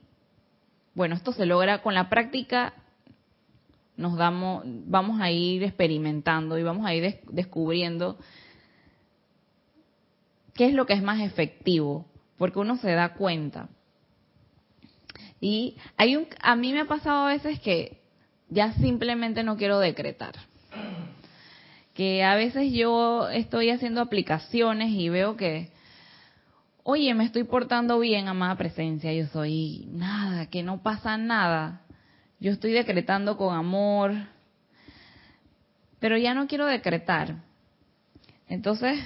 [0.95, 2.75] bueno, esto se logra con la práctica,
[3.97, 8.19] nos damos, vamos a ir experimentando y vamos a ir descubriendo
[10.55, 13.69] qué es lo que es más efectivo, porque uno se da cuenta.
[15.41, 18.01] Y hay un, a mí me ha pasado a veces que
[18.49, 20.35] ya simplemente no quiero decretar.
[21.97, 25.71] Que a veces yo estoy haciendo aplicaciones y veo que,
[26.83, 31.81] oye, me estoy portando bien, amada presencia, yo soy nada, que no pasa nada.
[32.39, 34.13] Yo estoy decretando con amor,
[35.99, 37.37] pero ya no quiero decretar.
[38.47, 39.01] Entonces,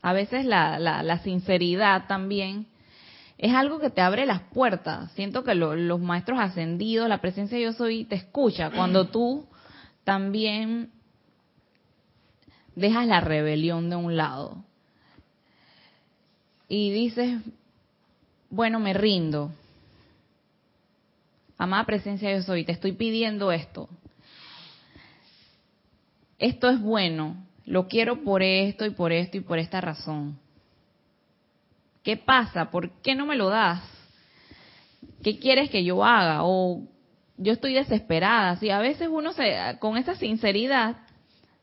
[0.00, 2.66] a veces la, la, la sinceridad también
[3.36, 5.10] es algo que te abre las puertas.
[5.12, 9.48] Siento que los maestros ascendidos, la presencia de yo soy, te escucha cuando tú
[10.04, 10.90] también
[12.74, 14.64] dejas la rebelión de un lado
[16.74, 17.38] y dices,
[18.48, 19.50] bueno, me rindo.
[21.58, 23.90] Amada presencia yo soy, te estoy pidiendo esto.
[26.38, 30.38] Esto es bueno, lo quiero por esto y por esto y por esta razón.
[32.02, 32.70] ¿Qué pasa?
[32.70, 33.82] ¿Por qué no me lo das?
[35.22, 36.42] ¿Qué quieres que yo haga?
[36.42, 36.82] O
[37.36, 38.56] yo estoy desesperada.
[38.56, 40.96] Si a veces uno se, con esa sinceridad,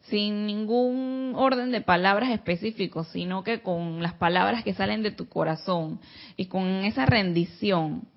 [0.09, 5.27] sin ningún orden de palabras específicos, sino que con las palabras que salen de tu
[5.29, 5.99] corazón
[6.37, 8.07] y con esa rendición,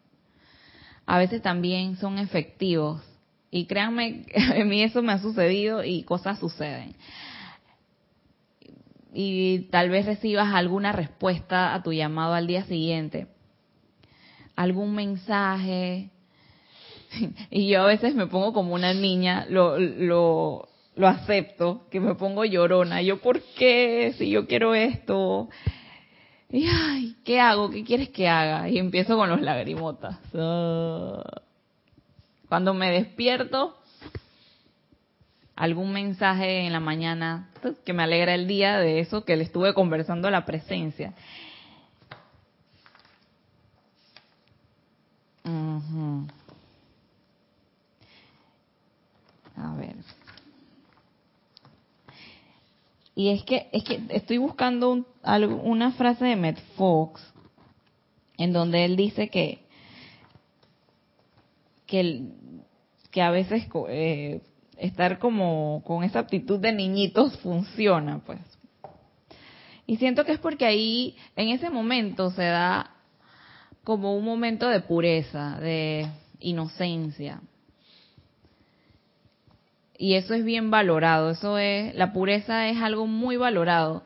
[1.07, 3.03] a veces también son efectivos.
[3.51, 4.25] Y créanme,
[4.61, 6.95] a mí eso me ha sucedido y cosas suceden
[9.13, 13.29] y tal vez recibas alguna respuesta a tu llamado al día siguiente.
[14.57, 16.11] algún mensaje.
[17.51, 20.69] Y yo a veces me pongo como una niña, lo, lo,
[21.03, 23.03] lo acepto, que me pongo llorona.
[23.03, 24.15] Yo, ¿por qué?
[24.17, 25.49] Si yo quiero esto.
[26.49, 27.71] Y, ay, ¿qué hago?
[27.71, 28.69] ¿Qué quieres que haga?
[28.69, 30.17] Y empiezo con los lagrimotas.
[32.49, 33.77] Cuando me despierto,
[35.57, 39.43] algún mensaje en la mañana pues, que me alegra el día de eso que le
[39.43, 41.15] estuve conversando la presencia.
[49.57, 49.97] A ver.
[53.15, 57.23] Y es que es que estoy buscando una frase de Matt Fox
[58.39, 59.63] en donde él dice que
[61.87, 62.23] que,
[63.11, 64.41] que a veces eh,
[64.79, 68.41] estar como con esa actitud de niñitos funciona, pues.
[69.87, 72.97] Y siento que es porque ahí, en ese momento, se da
[73.85, 76.09] como un momento de pureza, de
[76.41, 77.43] inocencia.
[80.03, 84.03] Y eso es bien valorado, eso es, la pureza es algo muy valorado.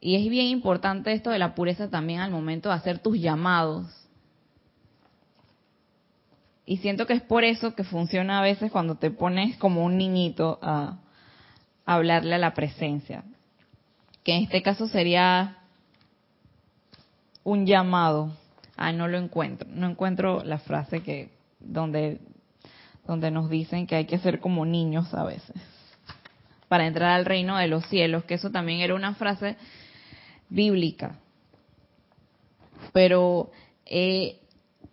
[0.00, 4.02] Y es bien importante esto de la pureza también al momento de hacer tus llamados
[6.64, 9.98] y siento que es por eso que funciona a veces cuando te pones como un
[9.98, 10.98] niñito a,
[11.84, 13.24] hablarle a la presencia.
[14.22, 15.58] Que en este caso sería
[17.42, 18.32] un llamado.
[18.76, 19.68] Ah, no lo encuentro.
[19.70, 22.20] No encuentro la frase que donde
[23.06, 25.56] donde nos dicen que hay que ser como niños a veces
[26.72, 29.56] para entrar al reino de los cielos, que eso también era una frase
[30.48, 31.18] bíblica.
[32.94, 33.50] Pero
[33.84, 34.40] eh,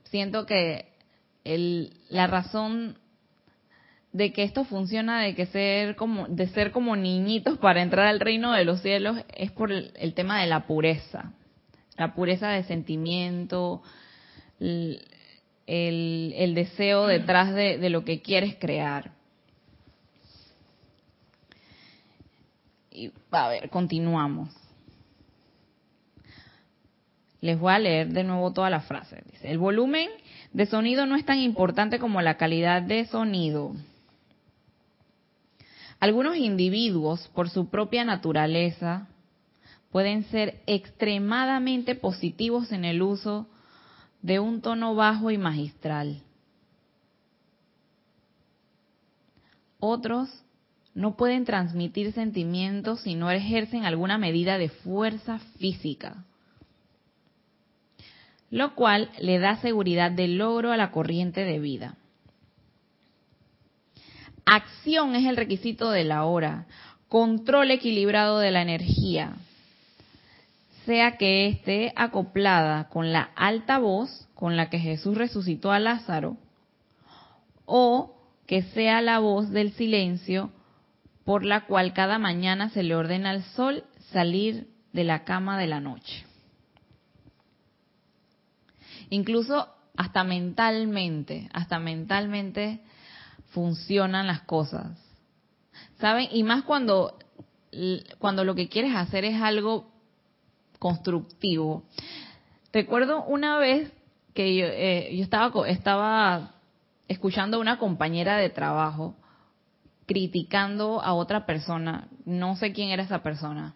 [0.03, 0.89] siento que
[2.10, 2.97] la razón
[4.12, 8.20] de que esto funciona, de que ser como, de ser como niñitos para entrar al
[8.20, 11.32] reino de los cielos, es por el, tema de la pureza,
[11.95, 13.84] la pureza de sentimiento,
[14.60, 15.01] el,
[16.55, 19.11] deseo detrás de, de, lo que quieres crear.
[22.91, 24.49] Y a ver, continuamos.
[27.41, 29.24] Les voy a leer de nuevo toda la frase.
[29.32, 30.09] Dice, el volumen
[30.51, 33.74] de sonido no es tan importante como la calidad de sonido.
[35.99, 39.07] Algunos individuos, por su propia naturaleza,
[39.91, 43.47] pueden ser extremadamente positivos en el uso
[44.22, 46.22] de un tono bajo y magistral.
[49.80, 50.30] Otros
[50.93, 56.26] no pueden transmitir sentimientos si no ejercen alguna medida de fuerza física
[58.51, 61.95] lo cual le da seguridad de logro a la corriente de vida.
[64.45, 66.65] Acción es el requisito de la hora,
[67.07, 69.34] control equilibrado de la energía,
[70.90, 76.38] sea que esté acoplada con la alta voz con la que Jesús resucitó a Lázaro,
[77.66, 78.18] o
[78.48, 80.50] que sea la voz del silencio
[81.26, 85.68] por la cual cada mañana se le ordena al sol salir de la cama de
[85.68, 86.26] la noche
[89.12, 92.80] incluso hasta mentalmente, hasta mentalmente
[93.50, 94.98] funcionan las cosas.
[96.00, 96.30] ¿Saben?
[96.32, 97.18] Y más cuando,
[98.18, 99.89] cuando lo que quieres hacer es algo
[100.80, 101.84] constructivo.
[102.74, 103.92] Recuerdo una vez
[104.34, 105.22] que yo, eh,
[105.68, 106.52] estaba
[107.08, 109.16] escuchando a una compañera de trabajo
[110.06, 113.76] criticando a otra persona, no sé quién era esa persona.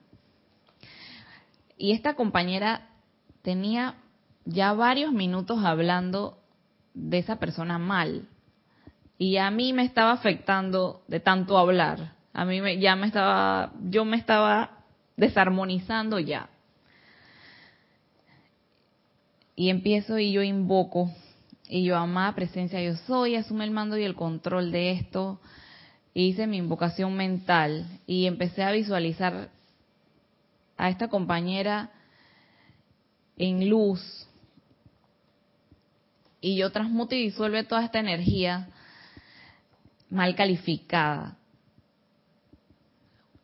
[1.78, 2.88] Y esta compañera
[3.43, 3.95] tenía
[4.45, 6.38] ya varios minutos hablando
[6.93, 8.28] de esa persona mal.
[9.18, 12.14] Y a mí me estaba afectando de tanto hablar.
[12.34, 14.80] A mí me, ya me estaba, yo me estaba
[15.18, 16.49] desarmonizando ya.
[19.56, 21.12] Y empiezo y yo invoco.
[21.70, 25.39] Y yo, amada presencia, yo soy, asume el mando y el control de esto.
[26.14, 29.49] hice mi invocación mental y empecé a visualizar
[30.78, 31.91] a esta compañera
[33.38, 34.28] en luz,
[36.43, 38.68] y yo transmuto y disuelve toda esta energía
[40.10, 41.38] mal calificada.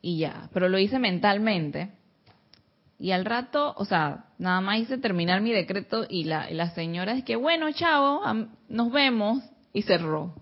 [0.02, 1.92] Y ya, pero lo hice mentalmente.
[3.00, 7.24] Y al rato, o sea, nada más hice terminar mi decreto y la, señora es
[7.24, 8.20] que, bueno, chao,
[8.68, 9.42] nos vemos.
[9.72, 10.34] Y cerró.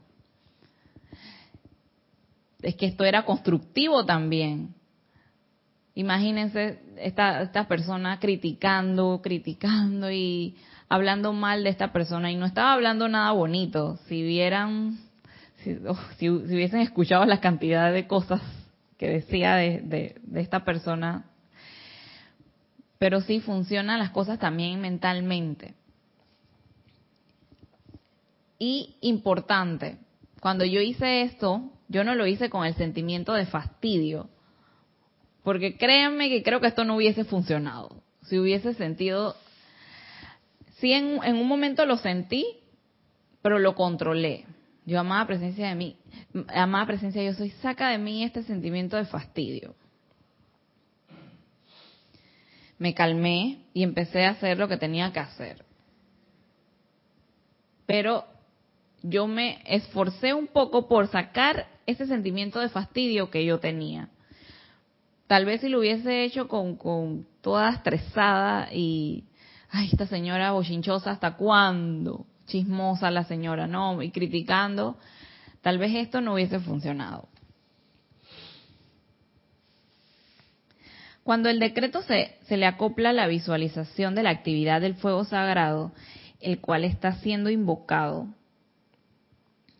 [2.61, 4.75] Es que esto era constructivo también.
[5.95, 10.57] Imagínense esta, persona criticando, criticando y
[10.89, 13.99] hablando mal de esta persona y no estaba hablando nada bonito.
[14.09, 14.99] Si vieran,
[15.63, 18.41] si, oh, hubiesen escuchado la cantidad de cosas
[18.97, 21.28] que decía de, de esta persona,
[22.99, 25.75] pero sí funcionan las cosas también mentalmente.
[28.59, 29.99] Y importante,
[30.41, 34.29] cuando yo hice esto, yo no lo hice con el sentimiento de fastidio,
[35.45, 38.03] porque créanme que creo que esto no hubiese funcionado.
[38.23, 39.37] Si hubiese sentido,
[40.79, 42.45] sí en, un momento lo sentí,
[43.43, 44.45] pero lo controlé.
[44.85, 45.97] Yo amaba presencia de mí,
[46.49, 49.75] amada presencia yo soy, saca de mí este sentimiento de fastidio.
[52.79, 55.65] Me calmé y empecé a hacer lo que tenía que hacer.
[57.87, 58.25] Pero
[59.03, 64.11] yo me esforcé un poco por sacar ese sentimiento de fastidio que yo tenía.
[65.27, 69.25] Tal vez si lo hubiese hecho con, con toda estresada y,
[69.71, 72.27] ay, esta señora bochinchosa, ¿hasta cuándo?
[72.47, 74.03] Chismosa la señora, ¿no?
[74.03, 74.99] Y criticando,
[75.61, 77.29] tal vez esto no hubiese funcionado.
[81.29, 85.93] Cuando el decreto se, se le acopla la visualización de la actividad del fuego sagrado,
[86.41, 88.29] el cual está siendo invocado,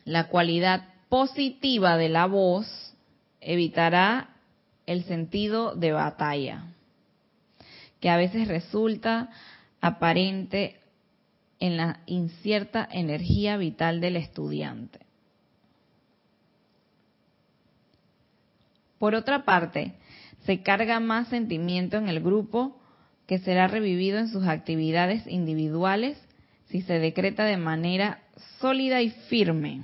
[0.05, 2.93] la cualidad positiva de la voz
[3.41, 4.29] evitará
[4.85, 6.65] el sentido de batalla,
[7.99, 9.31] que a veces resulta
[9.81, 10.77] aparente
[11.59, 14.99] en la incierta energía vital del estudiante.
[18.99, 19.95] Por otra parte,
[20.49, 22.75] se carga más sentimiento en el grupo
[23.27, 26.17] que será revivido en sus actividades individuales
[26.69, 28.23] si se decreta de manera
[28.57, 29.83] sólida y firme.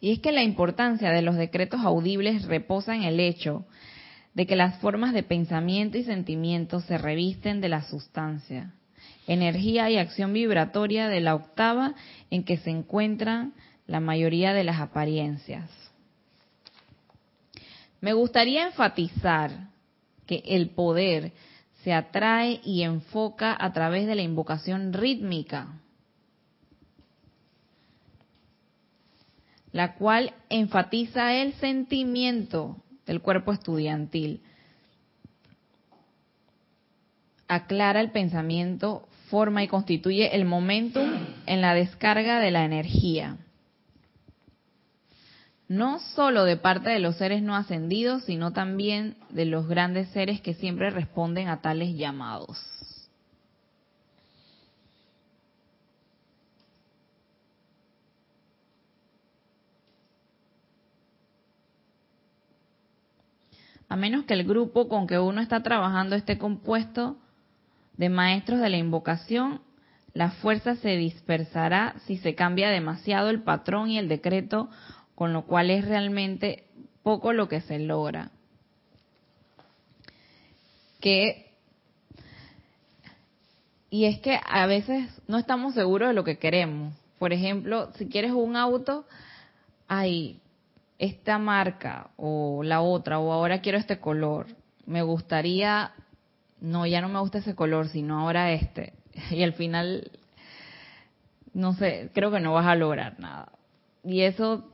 [0.00, 3.66] Y es que la importancia de los decretos audibles reposa en el hecho
[4.32, 8.72] de que las formas de pensamiento y sentimiento se revisten de la sustancia,
[9.26, 11.94] energía y acción vibratoria de la octava
[12.30, 13.52] en que se encuentran
[13.86, 15.70] la mayoría de las apariencias.
[18.00, 19.68] Me gustaría enfatizar
[20.26, 21.32] que el poder
[21.82, 25.68] se atrae y enfoca a través de la invocación rítmica,
[29.72, 32.76] la cual enfatiza el sentimiento
[33.06, 34.42] del cuerpo estudiantil,
[37.48, 41.08] aclara el pensamiento, forma y constituye el momentum
[41.46, 43.38] en la descarga de la energía
[45.72, 50.42] no solo de parte de los seres no ascendidos, sino también de los grandes seres
[50.42, 52.58] que siempre responden a tales llamados.
[63.88, 67.16] A menos que el grupo con que uno está trabajando esté compuesto
[67.96, 69.62] de maestros de la invocación,
[70.12, 74.68] la fuerza se dispersará si se cambia demasiado el patrón y el decreto
[75.22, 76.64] con lo cual es realmente
[77.04, 78.32] poco lo que se logra.
[81.00, 81.52] Que
[83.88, 86.92] y es que a veces no estamos seguros de lo que queremos.
[87.20, 89.06] Por ejemplo, si quieres un auto,
[89.86, 90.40] hay
[90.98, 94.48] esta marca o la otra, o ahora quiero este color.
[94.86, 95.92] Me gustaría,
[96.60, 98.94] no, ya no me gusta ese color, sino ahora este.
[99.30, 100.10] Y al final,
[101.54, 103.52] no sé, creo que no vas a lograr nada.
[104.02, 104.71] Y eso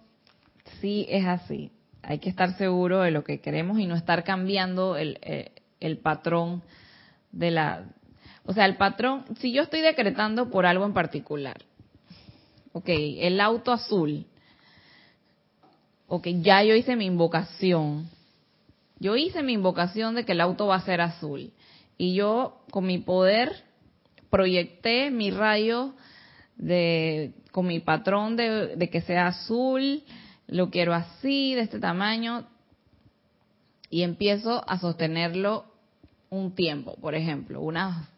[0.80, 1.70] sí es así.
[2.02, 5.98] Hay que estar seguro de lo que queremos y no estar cambiando el, eh, el
[5.98, 6.62] patrón
[7.32, 7.84] de la...
[8.44, 11.58] O sea, el patrón, si yo estoy decretando por algo en particular,
[12.72, 14.26] ok, el auto azul,
[16.06, 18.08] ok, ya yo hice mi invocación,
[18.98, 21.52] yo hice mi invocación de que el auto va a ser azul
[21.98, 23.64] y yo con mi poder
[24.30, 25.94] proyecté mi rayo
[26.56, 30.02] de con mi patrón de que sea azul,
[30.48, 32.46] lo quiero así, de este tamaño,
[33.90, 35.64] y empiezo a sostenerlo
[36.30, 38.08] un tiempo, por ejemplo, una,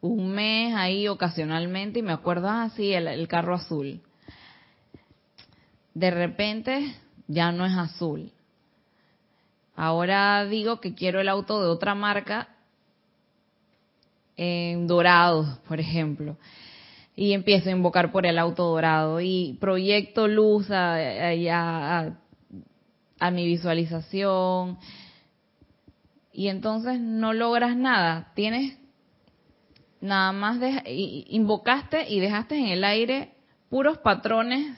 [0.00, 4.00] un mes ahí ocasionalmente, y me acuerdo así, ah, el, el carro azul.
[5.94, 6.94] De repente
[7.26, 8.30] ya no es azul.
[9.74, 12.48] Ahora digo que quiero el auto de otra marca
[14.36, 16.36] en dorado, por ejemplo
[17.16, 19.20] y empiezo a invocar por el auto dorado.
[19.22, 22.12] Y proyecto luz a,
[23.18, 24.78] a, mi visualización.
[26.30, 28.32] Y entonces no logras nada.
[28.34, 28.78] Tienes
[30.02, 30.82] nada más de,
[31.30, 33.32] invocaste y dejaste en el aire
[33.70, 34.76] puros patrones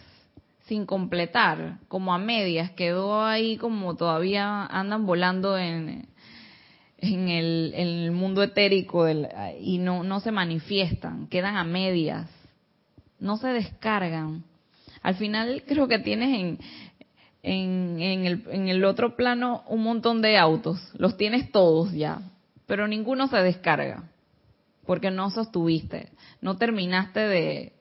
[0.66, 6.08] sin completar, como a medias, quedó ahí como todavía andan volando en,
[6.98, 9.06] en el, el mundo etérico
[9.60, 12.28] y no, se manifiestan, quedan a medias,
[13.20, 14.44] no se descargan.
[15.02, 16.58] Al final creo que tienes en,
[17.42, 22.20] en, en, el, en el otro plano un montón de autos, los tienes todos ya,
[22.66, 24.04] pero ninguno se descarga.
[24.88, 26.08] porque no sostuviste,
[26.40, 27.72] no terminaste de,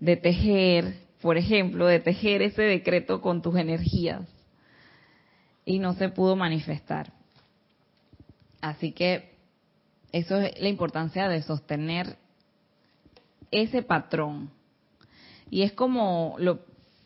[0.00, 4.22] de tejer, por ejemplo, de tejer ese decreto con tus energías
[5.64, 7.12] y no se pudo manifestar.
[8.62, 9.34] Así que
[10.10, 12.16] eso es la importancia de sostener
[13.50, 14.50] ese patrón.
[15.50, 16.60] Y es como lo,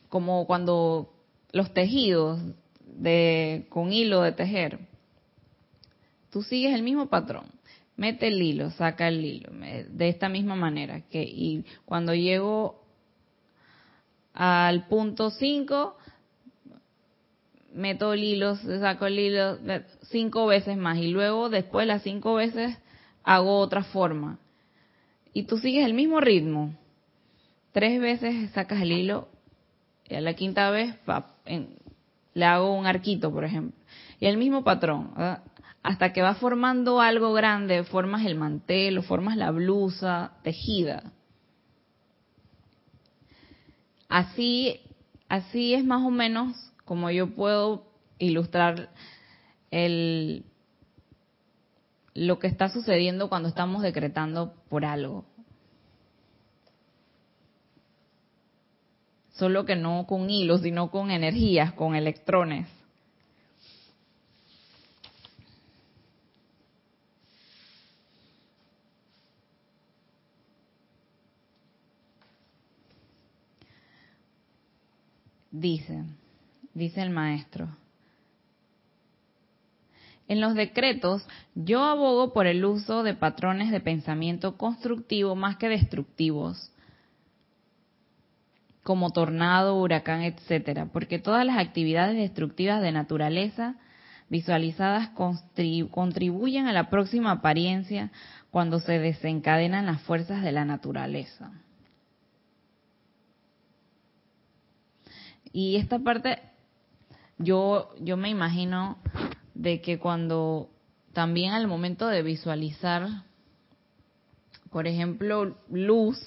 [0.08, 1.12] como cuando
[1.50, 2.40] los tejidos
[2.84, 4.78] de con hilo de tejer,
[6.30, 7.56] tú sigues el mismo patrón
[7.96, 11.02] mete el hilo, saca el hilo, de esta misma manera.
[11.08, 12.82] Que, y cuando llego
[14.34, 15.96] al punto 5,
[17.76, 19.58] meto el hilo, saco el hilo
[20.10, 22.76] cinco veces más y luego después las cinco veces
[23.22, 24.38] hago otra forma.
[25.32, 26.74] Y tú sigues el mismo ritmo.
[27.72, 29.28] Tres veces sacas el hilo
[30.08, 30.94] y a la quinta vez
[32.32, 33.78] le hago un arquito, por ejemplo.
[34.18, 35.12] Y el mismo patrón
[35.82, 41.12] hasta que va formando algo grande, formas el mantel formas la blusa tejida.
[44.08, 44.80] Así,
[45.28, 46.56] así es más o menos
[46.86, 47.84] como yo puedo
[48.18, 48.90] ilustrar
[49.70, 50.46] el,
[52.14, 55.26] lo que está sucediendo cuando estamos decretando por algo.
[59.32, 62.68] Solo que no con hilos, sino con energías, con electrones.
[75.50, 76.04] Dice,
[76.76, 77.68] dice el maestro.
[80.28, 85.68] En los decretos, yo abogo por el uso de patrones de pensamiento constructivo más que
[85.68, 86.72] destructivos,
[88.82, 93.76] como tornado, huracán, etcétera, porque todas las actividades destructivas de naturaleza
[94.28, 95.10] visualizadas
[95.90, 98.10] contribuyen a la próxima apariencia
[98.50, 101.52] cuando se desencadenan las fuerzas de la naturaleza.
[105.52, 106.38] Y esta parte,
[107.38, 108.98] yo, yo me imagino
[109.54, 110.70] de que cuando
[111.12, 113.08] también al momento de visualizar,
[114.70, 116.20] por ejemplo, luz,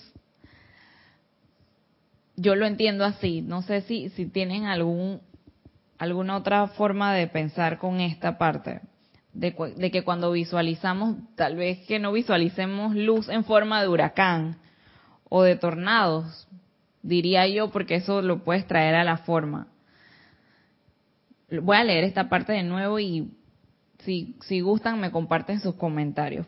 [2.35, 3.41] yo lo entiendo así.
[3.41, 5.21] No sé si, si tienen algún,
[5.97, 8.81] alguna otra forma de pensar con esta parte.
[9.33, 14.57] De, de, que cuando visualizamos, tal vez que no visualicemos luz en forma de huracán
[15.29, 16.47] o de tornados,
[17.03, 19.67] diría yo, porque eso lo puedes traer a la forma.
[21.51, 23.31] Voy a leer esta parte de nuevo y
[23.99, 26.45] si, gustan me comparten sus comentarios.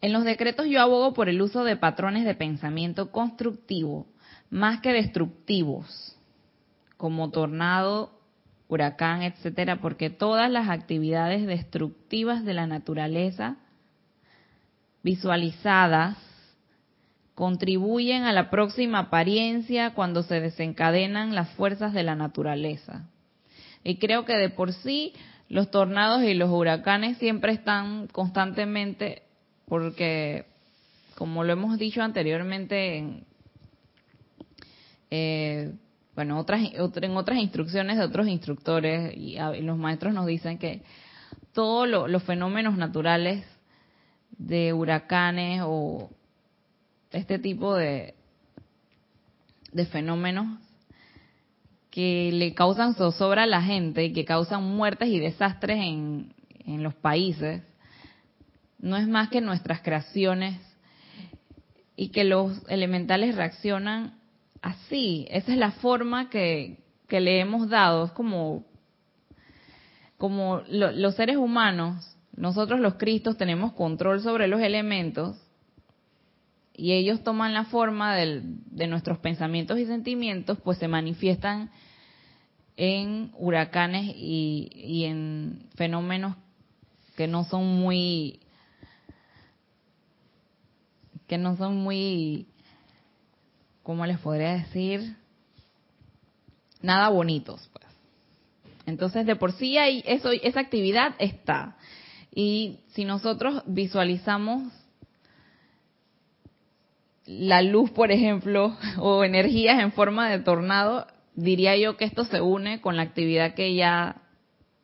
[0.00, 4.06] En los decretos yo abogo por el uso de patrones de pensamiento constructivo
[4.50, 6.16] más que destructivos,
[6.96, 8.12] como tornado,
[8.68, 13.56] huracán, etcétera, porque todas las actividades destructivas de la naturaleza
[15.02, 16.16] visualizadas
[17.36, 23.10] contribuyen a la próxima apariencia cuando se desencadenan las fuerzas de la naturaleza.
[23.84, 25.12] Y creo que de por sí
[25.50, 29.22] los tornados y los huracanes siempre están constantemente,
[29.68, 30.46] porque
[31.14, 33.24] como lo hemos dicho anteriormente en,
[35.10, 35.74] eh,
[36.14, 40.80] bueno, otras, en otras instrucciones de otros instructores y, los maestros nos dicen que
[41.52, 43.44] todos los fenómenos naturales
[44.38, 46.10] de huracanes o
[47.12, 48.14] este tipo de,
[49.72, 50.58] de fenómenos
[51.90, 56.34] que le causan zozobra a la gente y que causan muertes y desastres en,
[56.66, 57.62] en los países,
[58.78, 60.60] no es más que nuestras creaciones
[61.96, 64.18] y que los elementales reaccionan
[64.60, 65.26] así.
[65.30, 66.78] Esa es la forma que,
[67.08, 68.04] que le hemos dado.
[68.04, 68.64] Es como,
[70.18, 75.40] como los seres humanos, nosotros los cristos tenemos control sobre los elementos
[76.76, 81.70] y ellos toman la forma de nuestros pensamientos y sentimientos, pues se manifiestan
[82.76, 86.36] en huracanes y, en fenómenos
[87.16, 88.40] que no son muy
[91.26, 92.46] que no son muy
[93.82, 95.16] ¿cómo les podría decir?
[96.82, 97.86] nada bonitos pues.
[98.84, 101.78] Entonces de por sí hay eso esa actividad está.
[102.32, 104.70] Y si nosotros visualizamos
[107.26, 112.40] la luz, por ejemplo, o energías en forma de tornado, diría yo que esto se
[112.40, 114.22] une con la actividad que ya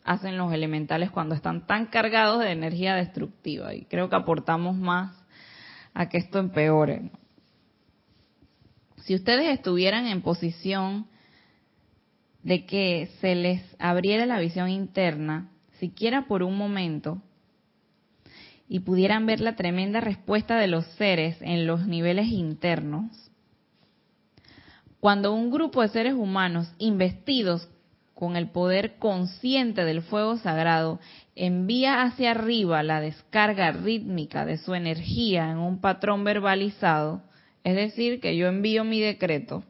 [0.05, 3.74] hacen los elementales cuando están tan cargados de energía destructiva.
[3.74, 5.16] Y creo que aportamos más
[5.95, 7.11] a que esto empeore.
[9.05, 11.07] Si ustedes estuvieran en posición
[12.43, 17.22] de que se les abriera la visión interna, siquiera por un momento,
[18.73, 23.31] y pudieran ver la tremenda respuesta de los seres en los niveles internos,
[24.99, 27.68] cuando un grupo de seres humanos investidos
[28.14, 31.01] con el poder consciente del fuego sagrado
[31.37, 37.20] envía hacia arriba la descarga rítmica de su energía en un patrón verbalizado,
[37.64, 39.64] es decir, que yo envío mi decreto,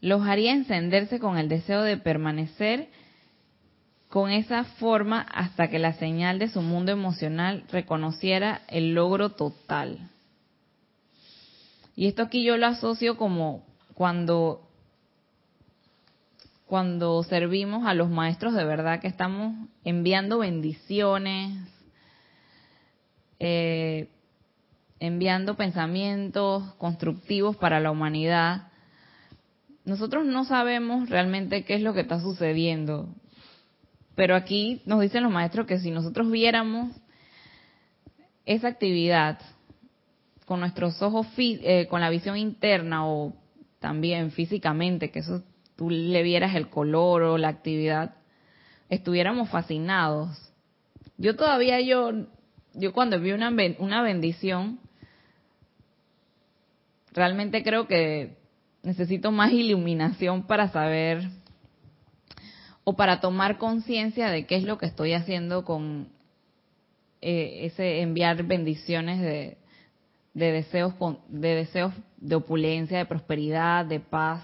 [0.00, 2.90] los haría encenderse con el deseo de permanecer
[4.10, 10.10] con esa forma hasta que la señal de su mundo emocional reconociera el logro total.
[11.94, 14.66] Y esto aquí yo lo asocio como cuando
[16.66, 19.54] cuando servimos a los maestros de verdad que estamos
[19.84, 21.68] enviando bendiciones,
[23.38, 24.08] eh,
[24.98, 28.68] enviando pensamientos constructivos para la humanidad,
[29.84, 33.08] nosotros no sabemos realmente qué es lo que está sucediendo.
[34.14, 36.94] Pero aquí nos dicen los maestros que si nosotros viéramos
[38.44, 39.38] esa actividad
[40.46, 43.34] con nuestros ojos, eh, con la visión interna o
[43.78, 45.42] también físicamente, que eso
[45.76, 48.16] tú le vieras el color o la actividad,
[48.88, 50.52] estuviéramos fascinados.
[51.16, 52.26] Yo todavía yo,
[52.74, 54.80] yo cuando vi una, una bendición,
[57.12, 58.36] realmente creo que
[58.82, 61.28] necesito más iluminación para saber
[62.84, 66.08] o para tomar conciencia de qué es lo que estoy haciendo con
[67.20, 69.58] eh, ese enviar bendiciones de,
[70.34, 70.94] de deseos
[71.28, 74.42] de deseos de opulencia, de prosperidad, de paz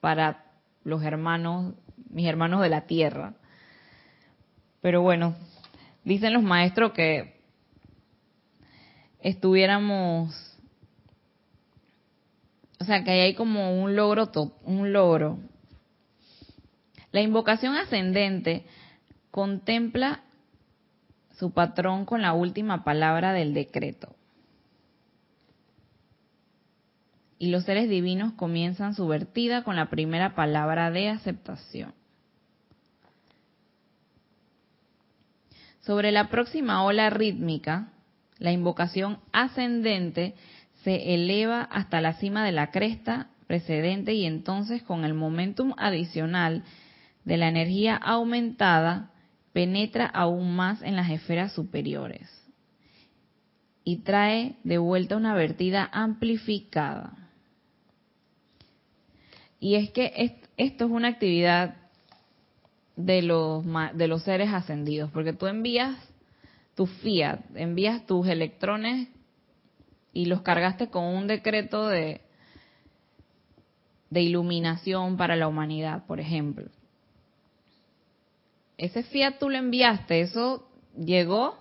[0.00, 0.44] para
[0.82, 1.74] los hermanos,
[2.10, 3.34] mis hermanos de la tierra.
[4.80, 5.34] Pero bueno,
[6.04, 7.34] dicen los maestros que
[9.20, 10.54] estuviéramos
[12.84, 14.30] o sea, que ahí hay como un logro,
[14.64, 15.38] un logro.
[17.14, 18.64] La invocación ascendente
[19.30, 20.22] contempla
[21.38, 24.16] su patrón con la última palabra del decreto.
[27.38, 31.94] Y los seres divinos comienzan su vertida con la primera palabra de aceptación.
[35.82, 37.92] Sobre la próxima ola rítmica,
[38.38, 40.34] la invocación ascendente
[40.82, 46.64] se eleva hasta la cima de la cresta precedente y entonces con el momentum adicional
[47.24, 49.10] de la energía aumentada
[49.52, 52.28] penetra aún más en las esferas superiores
[53.84, 57.12] y trae de vuelta una vertida amplificada.
[59.60, 61.76] Y es que esto es una actividad
[62.96, 63.64] de los,
[63.94, 65.96] de los seres ascendidos, porque tú envías
[66.74, 69.08] tu fiat, envías tus electrones
[70.12, 72.20] y los cargaste con un decreto de,
[74.10, 76.70] de iluminación para la humanidad, por ejemplo.
[78.76, 81.56] Ese fiat tú lo enviaste, eso llegó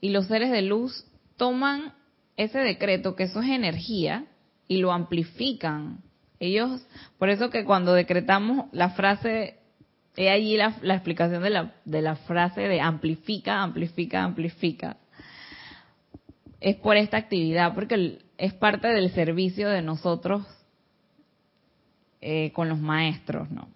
[0.00, 1.94] y los seres de luz toman
[2.36, 4.24] ese decreto, que eso es energía,
[4.66, 5.98] y lo amplifican.
[6.40, 6.86] Ellos,
[7.18, 9.58] por eso que cuando decretamos la frase,
[10.16, 14.96] he allí la, explicación de la, de la frase de amplifica, amplifica, amplifica
[16.62, 20.46] es por esta actividad, porque es parte del servicio de nosotros
[22.20, 23.68] eh, con los maestros, ¿no?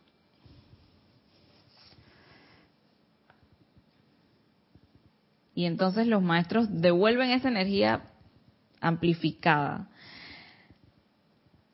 [5.57, 8.11] Y entonces los maestros devuelven esa energía
[8.79, 9.89] amplificada.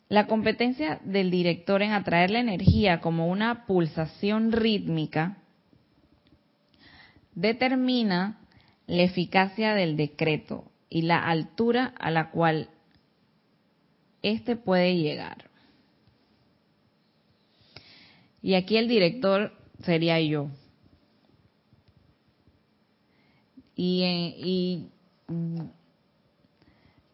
[0.09, 5.39] La competencia del director en atraer la energía como una pulsación rítmica
[7.35, 8.39] determina
[8.87, 12.69] la eficacia del decreto y la altura a la cual
[14.23, 15.51] éste puede llegar.
[18.43, 19.53] Y aquí el director
[19.83, 20.51] sería yo.
[23.77, 24.89] Y,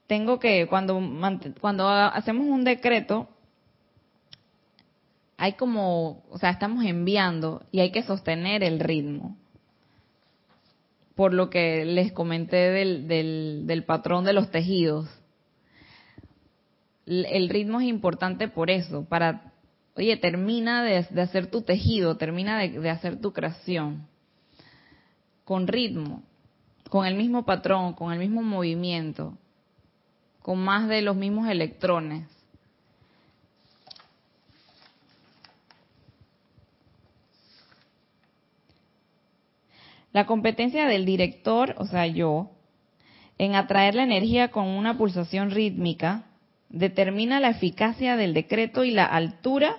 [0.06, 1.00] tengo que, cuando,
[1.60, 3.28] cuando hacemos un decreto,
[5.36, 9.36] hay como, o sea, estamos enviando y hay que sostener el ritmo.
[11.14, 13.06] Por lo que les comenté del,
[13.66, 15.08] del, patrón de los tejidos.
[17.06, 19.52] El ritmo es importante por eso, para,
[19.94, 24.06] oye, termina de, hacer tu tejido, termina de hacer tu creación.
[25.44, 26.24] Con ritmo,
[26.88, 29.36] con el mismo patrón, con el mismo movimiento,
[30.42, 32.26] con más de los mismos electrones.
[40.12, 42.50] La competencia del director, o sea, yo,
[43.36, 46.24] en atraer la energía con una pulsación rítmica,
[46.70, 49.76] determina la eficacia del decreto y la altura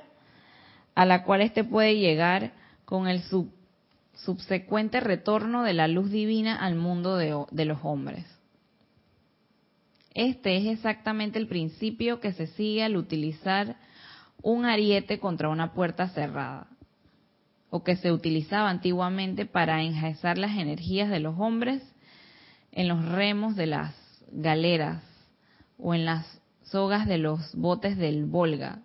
[0.95, 2.53] a la cual éste puede llegar
[2.85, 3.21] con el
[4.25, 8.25] subsecuente retorno de la luz divina al mundo de, los hombres.
[10.13, 13.77] Este es exactamente el principio que se sigue al utilizar
[14.41, 16.67] un ariete contra una puerta cerrada,
[17.69, 21.83] o que se utilizaba antiguamente para enjaezar las energías de los hombres
[22.71, 23.93] en los remos de las
[24.31, 25.03] galeras
[25.77, 28.81] o en las sogas de los botes del Volga.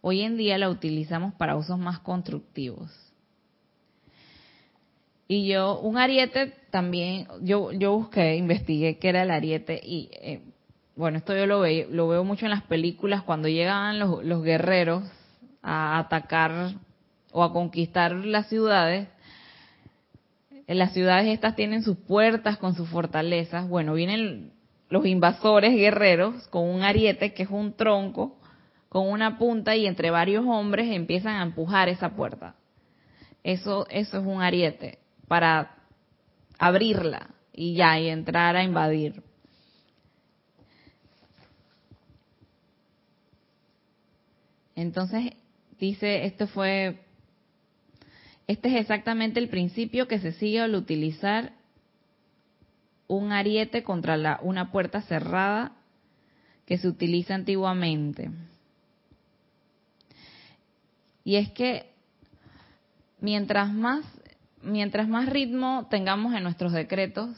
[0.00, 3.11] Hoy en día la utilizamos para usos más constructivos.
[5.34, 10.42] Y yo, un ariete también, yo, yo busqué, investigué qué era el ariete y, eh,
[10.94, 14.42] bueno, esto yo lo veo, lo veo mucho en las películas cuando llegan los, los
[14.42, 15.04] guerreros
[15.62, 16.74] a atacar
[17.32, 19.08] o a conquistar las ciudades.
[20.66, 23.66] Las ciudades estas tienen sus puertas con sus fortalezas.
[23.66, 24.52] Bueno, vienen
[24.90, 28.36] los invasores guerreros con un ariete que es un tronco
[28.90, 32.54] con una punta y entre varios hombres empiezan a empujar esa puerta.
[33.42, 34.98] Eso, eso es un ariete
[35.28, 35.76] para
[36.58, 39.22] abrirla y ya, y entrar a invadir.
[44.74, 45.32] Entonces,
[45.78, 47.00] dice, esto fue,
[48.46, 51.52] este es exactamente el principio que se sigue al utilizar
[53.06, 55.72] un ariete contra la, una puerta cerrada
[56.66, 58.30] que se utiliza antiguamente.
[61.24, 61.92] Y es que
[63.20, 64.04] mientras más
[64.62, 67.30] mientras más ritmo tengamos en nuestros decretos,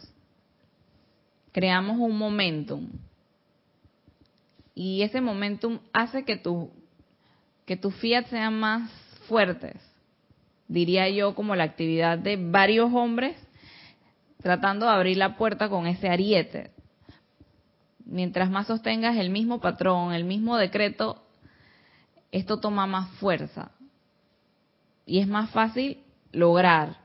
[1.52, 2.88] creamos un momentum.
[4.74, 6.70] Y ese momentum hace que tu,
[7.64, 8.90] que tus fiat sean más
[9.28, 9.76] fuertes.
[10.68, 13.36] Diría yo como la actividad de varios hombres
[14.42, 16.70] tratando de abrir la puerta con ese ariete.
[18.04, 21.22] Mientras más sostengas el mismo patrón, el mismo decreto,
[22.32, 23.70] esto toma más fuerza.
[25.06, 25.98] Y es más fácil
[26.32, 27.03] lograr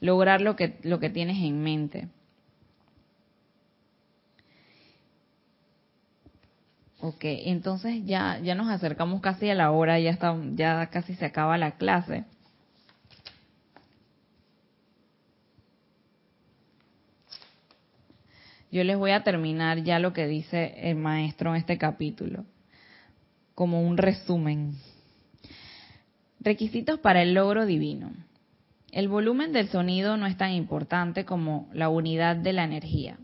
[0.00, 2.08] lograr lo que, lo que tienes en mente.
[7.02, 11.24] Ok, entonces ya, ya nos acercamos casi a la hora, ya, está, ya casi se
[11.24, 12.24] acaba la clase.
[18.70, 22.44] Yo les voy a terminar ya lo que dice el maestro en este capítulo,
[23.54, 24.76] como un resumen.
[26.38, 28.12] Requisitos para el logro divino.
[28.92, 33.18] El volumen del sonido no es tan importante como la unidad de la energía.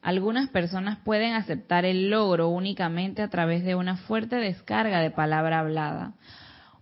[0.00, 5.60] Algunas personas pueden aceptar el logro únicamente a través de una fuerte descarga de palabra
[5.60, 6.14] hablada.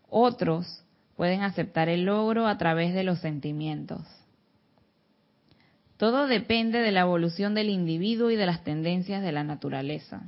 [0.09, 0.85] Otros
[1.17, 4.01] pueden aceptar el logro a través de los sentimientos.
[5.99, 10.23] Todo depende de la evolución del individuo y de las tendencias de la naturaleza.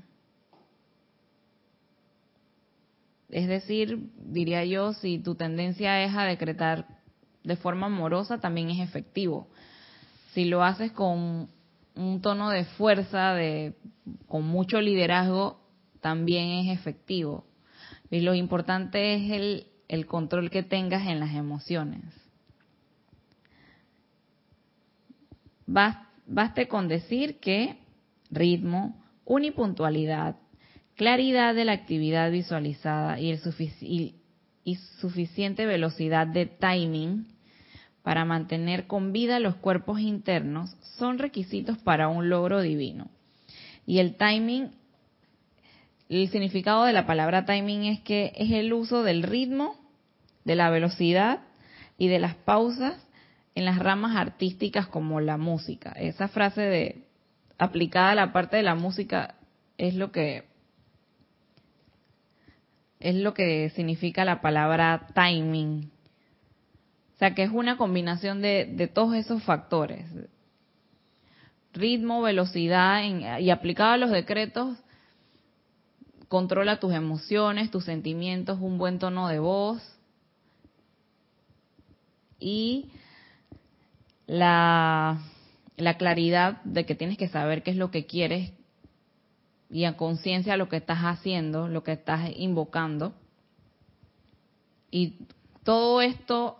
[3.30, 6.86] Es decir, diría yo, si tu tendencia es a decretar
[7.44, 9.48] de forma amorosa también es efectivo.
[10.32, 11.48] Si lo haces con
[11.94, 13.74] un tono de fuerza, de
[14.26, 15.60] con mucho liderazgo,
[16.00, 17.44] también es efectivo.
[18.10, 22.02] Y lo importante es el, control que tengas en las emociones.
[25.66, 27.76] Baste con decir que
[28.30, 30.36] ritmo, unipuntualidad,
[30.96, 33.40] claridad de la actividad visualizada y, el
[34.64, 37.31] y suficiente velocidad de timing
[38.02, 43.10] para mantener con vida los cuerpos internos son requisitos para un logro divino.
[43.86, 44.70] Y el timing,
[46.08, 49.76] el significado de la palabra timing es que es el uso del ritmo,
[50.44, 51.40] de la velocidad
[51.96, 52.94] y de las pausas
[53.54, 55.92] en las ramas artísticas como la música.
[55.92, 57.04] Esa frase de
[57.58, 59.36] aplicada a la parte de la música
[59.78, 60.44] es lo que
[62.98, 65.90] es lo que significa la palabra timing.
[67.22, 70.04] Sea, que es una combinación de, todos esos factores.
[71.72, 73.00] Ritmo, velocidad
[73.38, 74.76] y aplicado a los decretos,
[76.26, 79.80] controla tus emociones, tus sentimientos, un buen tono de voz
[82.40, 82.90] y
[84.26, 85.20] la,
[85.76, 88.50] la claridad de que tienes que saber qué es lo que quieres
[89.70, 93.14] y a conciencia lo que estás haciendo, lo que estás invocando.
[94.90, 95.18] Y
[95.62, 96.58] todo esto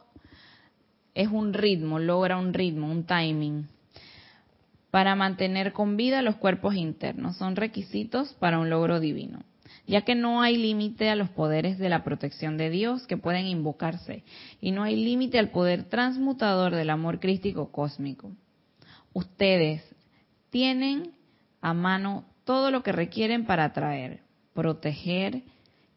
[1.15, 3.69] es un ritmo, logra un ritmo, un timing,
[4.91, 7.37] para mantener con vida los cuerpos internos.
[7.37, 9.43] Son requisitos para un logro divino,
[9.87, 13.47] ya que no hay límite a los poderes de la protección de Dios que pueden
[13.47, 14.23] invocarse,
[14.61, 18.33] y no hay límite al poder transmutador del amor crístico cósmico.
[19.13, 19.83] Ustedes
[20.51, 21.13] tienen
[21.61, 24.21] a mano todo lo que requieren para atraer,
[24.55, 25.43] proteger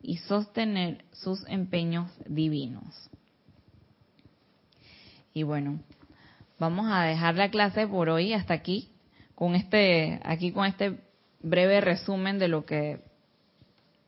[0.02, 3.10] y sostener sus empeños divinos.
[5.38, 5.82] Y bueno,
[6.60, 8.88] vamos a dejar la clase por hoy hasta aquí,
[9.36, 10.98] con este, aquí con este
[11.42, 13.02] breve resumen de lo que,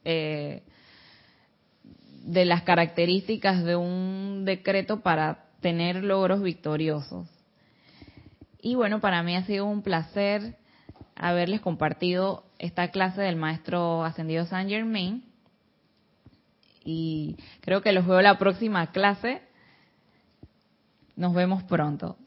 [0.05, 0.63] eh,
[2.23, 7.28] de las características de un decreto para tener logros victoriosos.
[8.61, 10.55] Y bueno, para mí ha sido un placer
[11.13, 15.25] haberles compartido esta clase del maestro ascendido Saint Germain.
[16.86, 19.41] Y creo que los veo la próxima clase.
[21.18, 22.26] Nos vemos pronto.